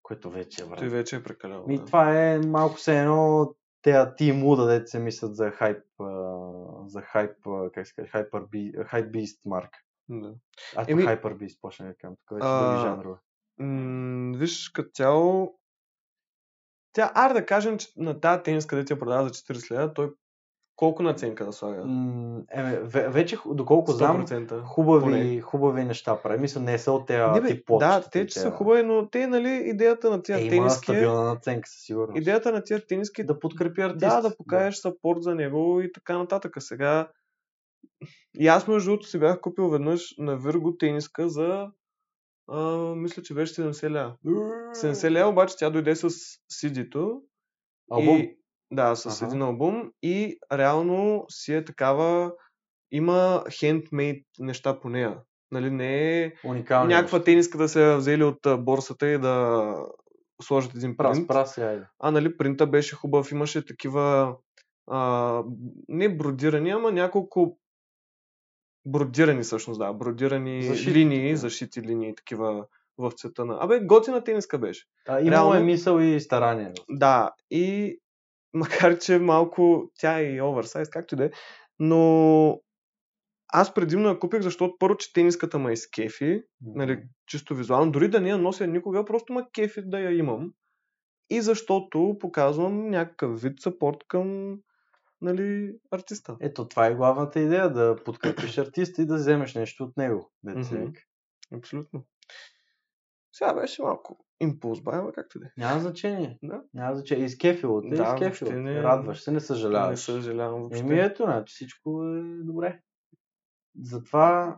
Което 0.03 0.29
вече 0.29 0.63
е, 0.63 0.65
брат. 0.65 0.79
Той 0.79 0.89
вече 0.89 1.15
е 1.15 1.23
прекалено. 1.23 1.63
Ми, 1.67 1.77
да. 1.77 1.85
това 1.85 2.21
е 2.21 2.39
малко 2.39 2.79
се 2.79 2.99
едно 2.99 3.55
те 3.83 4.05
ти 4.17 4.31
муда, 4.31 4.65
дете 4.65 4.87
се 4.87 4.99
мислят 4.99 5.35
за 5.35 5.51
хайп, 5.51 5.83
за 6.87 7.01
хайп, 7.01 7.35
как 7.73 7.87
се 7.87 7.93
би, 8.51 8.73
хайп 8.85 9.11
бист 9.11 9.45
марка. 9.45 9.79
Да. 10.09 10.33
А, 10.75 10.85
Еми- 10.87 11.03
хайпер 11.05 11.33
бист, 11.33 11.61
почна 11.61 11.85
да 11.85 11.95
кажам, 11.95 12.15
тук 12.15 12.35
вече 12.35 12.47
А, 12.47 12.65
други 12.65 12.81
жанрове. 12.81 13.17
М, 13.59 14.37
виж, 14.37 14.69
като 14.69 14.89
цяло, 14.93 15.59
тя, 16.93 17.11
аре 17.15 17.33
да 17.33 17.45
кажем, 17.45 17.77
че 17.77 17.87
на 17.97 18.19
тази 18.19 18.43
тенис, 18.43 18.67
където 18.67 18.93
я 18.93 18.99
продава 18.99 19.27
за 19.27 19.33
40 19.33 19.71
лева, 19.71 19.93
той 19.93 20.13
колко 20.75 21.03
наценка 21.03 21.45
да 21.45 21.53
слага? 21.53 21.85
М, 21.85 22.41
ве- 22.83 23.09
вече, 23.09 23.37
доколко 23.45 23.91
знам, 23.91 24.27
100%. 24.27 24.63
хубави, 24.63 25.03
поне. 25.03 25.41
хубави 25.41 25.83
неща 25.83 26.21
прави. 26.21 26.39
Мисля, 26.39 26.61
не 26.61 26.77
са 26.77 26.91
от 26.91 27.07
тези 27.07 27.41
Не, 27.41 27.47
тип 27.47 27.65
да, 27.79 28.03
те, 28.11 28.27
че 28.27 28.39
са 28.39 28.51
хубави, 28.51 28.83
но 28.83 29.09
те, 29.09 29.27
нали, 29.27 29.61
идеята 29.65 30.09
на 30.09 30.15
Е, 30.15 30.21
тия 30.21 30.39
има 30.39 30.49
тениски 30.49 30.91
е, 30.91 30.95
стабилна 30.95 31.23
наценка 31.23 31.69
със 31.69 31.81
сигурност. 31.81 32.21
идеята 32.21 32.51
на 32.51 32.63
тия 32.63 32.85
тениски 32.87 33.21
е 33.21 33.25
да 33.25 33.39
подкрепи 33.39 33.81
артист. 33.81 33.99
да, 33.99 34.21
да 34.21 34.35
покажеш 34.37 34.75
сапорт 34.75 35.23
за 35.23 35.35
него 35.35 35.81
и 35.81 35.91
така 35.91 36.17
нататък. 36.17 36.57
А 36.57 36.61
сега 36.61 37.09
и 38.39 38.47
аз 38.47 38.67
между 38.67 38.89
другото 38.89 39.07
си 39.07 39.19
бях 39.19 39.41
купил 39.41 39.69
веднъж 39.69 40.15
на 40.17 40.37
Вирго 40.37 40.77
тениска 40.77 41.29
за 41.29 41.67
а, 42.47 42.61
мисля, 42.95 43.21
че 43.21 43.33
беше 43.33 43.53
70 43.53 43.91
ля. 43.91 44.15
70 44.25 45.21
ля, 45.23 45.27
обаче 45.27 45.55
тя 45.57 45.69
дойде 45.69 45.95
с 45.95 46.09
CD-то. 46.51 47.21
Албум. 47.91 48.17
И, 48.17 48.37
да, 48.73 48.95
с 48.95 49.05
Аха. 49.05 49.25
един 49.25 49.41
албум 49.41 49.91
и 50.01 50.37
реално 50.53 51.25
си 51.29 51.53
е 51.53 51.65
такава 51.65 52.31
има 52.91 53.43
хендмейд 53.51 54.25
неща 54.39 54.79
по 54.79 54.89
нея. 54.89 55.17
Нали, 55.51 55.69
не 55.71 56.21
е 56.23 56.33
Уникални. 56.43 56.93
някаква 56.93 57.17
неща. 57.17 57.25
тениска 57.25 57.57
да 57.57 57.69
се 57.69 57.95
взели 57.95 58.23
от 58.23 58.39
борсата 58.59 59.07
и 59.07 59.17
да 59.17 59.75
сложат 60.41 60.75
един 60.75 60.97
Прас, 60.97 61.17
принт. 61.17 61.27
прас, 61.27 61.57
айде. 61.57 61.85
А, 61.99 62.11
нали, 62.11 62.37
принта 62.37 62.67
беше 62.67 62.95
хубав, 62.95 63.31
имаше 63.31 63.65
такива 63.65 64.35
а, 64.87 65.43
не 65.87 66.17
бродирани, 66.17 66.69
ама 66.69 66.91
няколко 66.91 67.57
бродирани 68.85 69.43
всъщност, 69.43 69.79
да, 69.79 69.93
бродирани 69.93 70.63
Зашити 70.63 70.93
линии, 70.93 71.17
такива. 71.19 71.37
защити 71.37 71.81
линии, 71.81 72.15
такива 72.15 72.65
в 72.97 73.11
цвета 73.11 73.45
на... 73.45 73.57
Абе, 73.61 73.79
готина 73.79 74.23
тениска 74.23 74.57
беше. 74.57 74.85
А, 75.07 75.19
имало 75.19 75.31
Реално- 75.31 75.55
е 75.55 75.63
мисъл 75.63 75.99
и 75.99 76.19
старание. 76.19 76.71
Да, 76.89 77.31
и 77.51 77.97
макар, 78.53 78.99
че 78.99 79.19
малко 79.19 79.91
тя 79.99 80.19
е 80.19 80.23
и 80.23 80.41
оверсайз, 80.41 80.89
както 80.89 81.15
и 81.15 81.17
да 81.17 81.25
е, 81.25 81.31
но 81.79 82.61
аз 83.47 83.73
предимно 83.73 84.09
я 84.09 84.19
купих, 84.19 84.41
защото 84.41 84.75
първо, 84.79 84.97
че 84.97 85.13
тениската 85.13 85.59
ма 85.59 85.71
изкефи, 85.71 86.43
нали, 86.61 87.03
чисто 87.27 87.55
визуално, 87.55 87.91
дори 87.91 88.09
да 88.09 88.21
не 88.21 88.29
я 88.29 88.37
нося 88.37 88.67
никога, 88.67 89.05
просто 89.05 89.33
ма 89.33 89.47
кефи 89.51 89.81
да 89.85 89.99
я 89.99 90.17
имам. 90.17 90.53
И 91.29 91.41
защото 91.41 92.17
показвам 92.19 92.89
някакъв 92.89 93.41
вид 93.41 93.59
сапорт 93.59 93.97
към 94.07 94.57
нали, 95.21 95.73
артиста. 95.91 96.37
Ето, 96.41 96.67
това 96.67 96.85
е 96.87 96.95
главната 96.95 97.39
идея, 97.39 97.71
да 97.71 97.95
подкрепиш 98.05 98.57
артиста 98.57 99.01
и 99.01 99.05
да 99.05 99.15
вземеш 99.15 99.55
нещо 99.55 99.83
от 99.83 99.97
него. 99.97 100.31
Вика. 100.87 101.01
Абсолютно. 101.53 102.05
Сега 103.31 103.53
беше 103.53 103.81
малко 103.81 104.25
импулс, 104.43 104.81
бай, 104.81 104.99
ама 104.99 105.11
както 105.13 105.39
да 105.39 105.45
е. 105.45 105.49
Няма 105.57 105.79
значение. 105.79 106.39
Да. 106.43 106.61
Няма 106.73 106.95
значение. 106.95 107.25
Изкефило 107.25 107.81
те, 107.81 107.87
Да, 107.89 108.03
изкефило. 108.13 108.51
не- 108.51 108.83
Радваш 108.83 109.21
се, 109.21 109.31
не 109.31 109.35
Не 109.35 109.39
съжаляваш. 109.39 109.99
съжалявам 109.99 110.59
въобще. 110.59 110.79
Еми 110.79 110.99
ето, 110.99 111.23
значи 111.23 111.53
всичко 111.53 112.03
е 112.05 112.21
добре. 112.43 112.79
Затова 113.75 114.57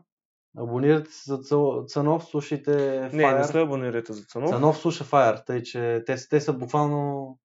Абонирайте 0.57 1.11
се 1.11 1.21
за 1.25 1.37
Цанов, 1.83 2.25
слушайте 2.25 2.71
Fire. 3.03 3.13
Не, 3.13 3.33
не 3.33 3.43
се 3.43 3.59
абонирайте 3.59 4.13
за 4.13 4.23
Цанов. 4.23 4.49
Цанов 4.49 4.77
слуша 4.77 5.03
Fire, 5.03 5.45
тъй 5.45 5.63
че 5.63 6.03
те, 6.05 6.15
те 6.29 6.41
са 6.41 6.53
буквално 6.53 7.37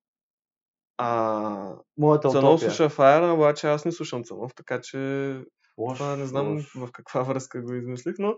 А, 0.99 1.75
моята 1.99 2.29
Цанов 2.29 2.45
утопия. 2.51 2.71
слуша 2.71 2.91
Fire, 2.91 3.35
обаче 3.35 3.67
аз 3.67 3.85
не 3.85 3.93
слушам 3.93 4.25
Цанов, 4.25 4.55
така 4.55 4.81
че 4.81 4.99
Лош, 5.79 5.99
това 5.99 6.17
не 6.17 6.27
знам 6.27 6.53
лош. 6.53 6.75
в 6.75 6.89
каква 6.93 7.23
връзка 7.23 7.63
го 7.63 7.75
измислих, 7.75 8.15
но 8.19 8.35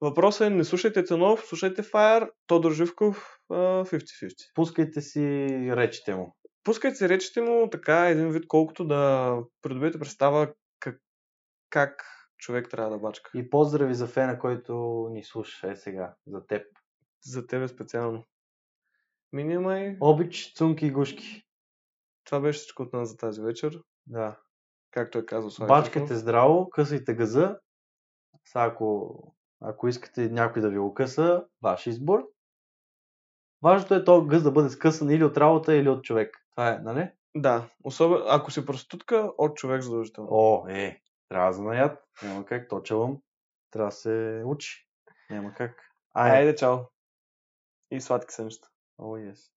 въпросът 0.00 0.46
е 0.46 0.50
не 0.50 0.64
слушайте 0.64 1.04
Цанов, 1.04 1.44
слушайте 1.46 1.82
Fire, 1.82 2.30
Тодор 2.46 2.72
Живков, 2.72 3.38
а, 3.50 3.84
50-50. 3.84 4.32
Пускайте 4.54 5.00
си 5.00 5.20
речите 5.76 6.14
му. 6.14 6.36
Пускайте 6.64 6.96
си 6.96 7.08
речите 7.08 7.40
му 7.40 7.70
така 7.70 8.08
един 8.08 8.30
вид, 8.30 8.44
колкото 8.48 8.84
да 8.86 9.34
придобиете 9.62 9.98
представа 9.98 10.52
как, 10.80 11.00
как 11.70 12.04
човек 12.38 12.68
трябва 12.70 12.90
да 12.90 12.98
бачка. 12.98 13.30
И 13.34 13.50
поздрави 13.50 13.94
за 13.94 14.06
фена, 14.06 14.38
който 14.38 15.06
ни 15.10 15.24
слуша 15.24 15.70
е 15.70 15.76
сега, 15.76 16.14
за 16.26 16.46
теб. 16.46 16.66
За 17.24 17.46
тебе 17.46 17.68
специално. 17.68 18.24
Минимай. 19.32 19.96
Обич, 20.00 20.52
цунки 20.54 20.86
и 20.86 20.90
гушки. 20.90 21.44
Това 22.24 22.40
беше 22.40 22.58
всичко 22.58 22.82
от 22.82 22.92
нас 22.92 23.08
за 23.08 23.16
тази 23.16 23.42
вечер. 23.42 23.80
Да. 24.06 24.40
Както 24.90 25.18
е 25.18 25.26
казал 25.26 25.50
Слави 25.50 25.68
Бачкайте 25.68 26.14
здраво, 26.14 26.70
късайте 26.70 27.14
газа. 27.14 27.58
Сега, 28.44 28.64
ако, 28.64 29.16
ако 29.60 29.88
искате 29.88 30.28
някой 30.28 30.62
да 30.62 30.70
ви 30.70 30.78
го 30.78 30.94
къса, 30.94 31.44
ваш 31.62 31.86
избор. 31.86 32.28
Важното 33.62 33.94
е 33.94 34.04
то 34.04 34.24
гъз 34.24 34.42
да 34.42 34.50
бъде 34.50 34.68
скъсан 34.68 35.10
или 35.10 35.24
от 35.24 35.36
работа, 35.36 35.74
или 35.74 35.88
от 35.88 36.04
човек. 36.04 36.36
Това 36.50 36.68
е, 36.68 36.78
нали? 36.78 37.10
Да, 37.34 37.68
особено 37.84 38.24
ако 38.28 38.50
си 38.50 38.66
проститутка, 38.66 39.32
от 39.38 39.56
човек 39.56 39.82
задължително. 39.82 40.28
О, 40.32 40.68
е, 40.68 41.02
трябва 41.28 41.46
да 41.46 41.52
знаят. 41.52 42.04
Няма 42.22 42.44
как, 42.44 42.68
точавам. 42.68 43.18
Трябва 43.70 43.88
да 43.88 43.96
се 43.96 44.42
учи. 44.46 44.88
Няма 45.30 45.54
как. 45.54 45.82
Айде. 46.14 46.36
Айде, 46.36 46.54
чао. 46.54 46.78
И 47.90 48.00
сладки 48.00 48.34
сънища. 48.34 48.68
О, 48.98 49.16
ес. 49.16 49.52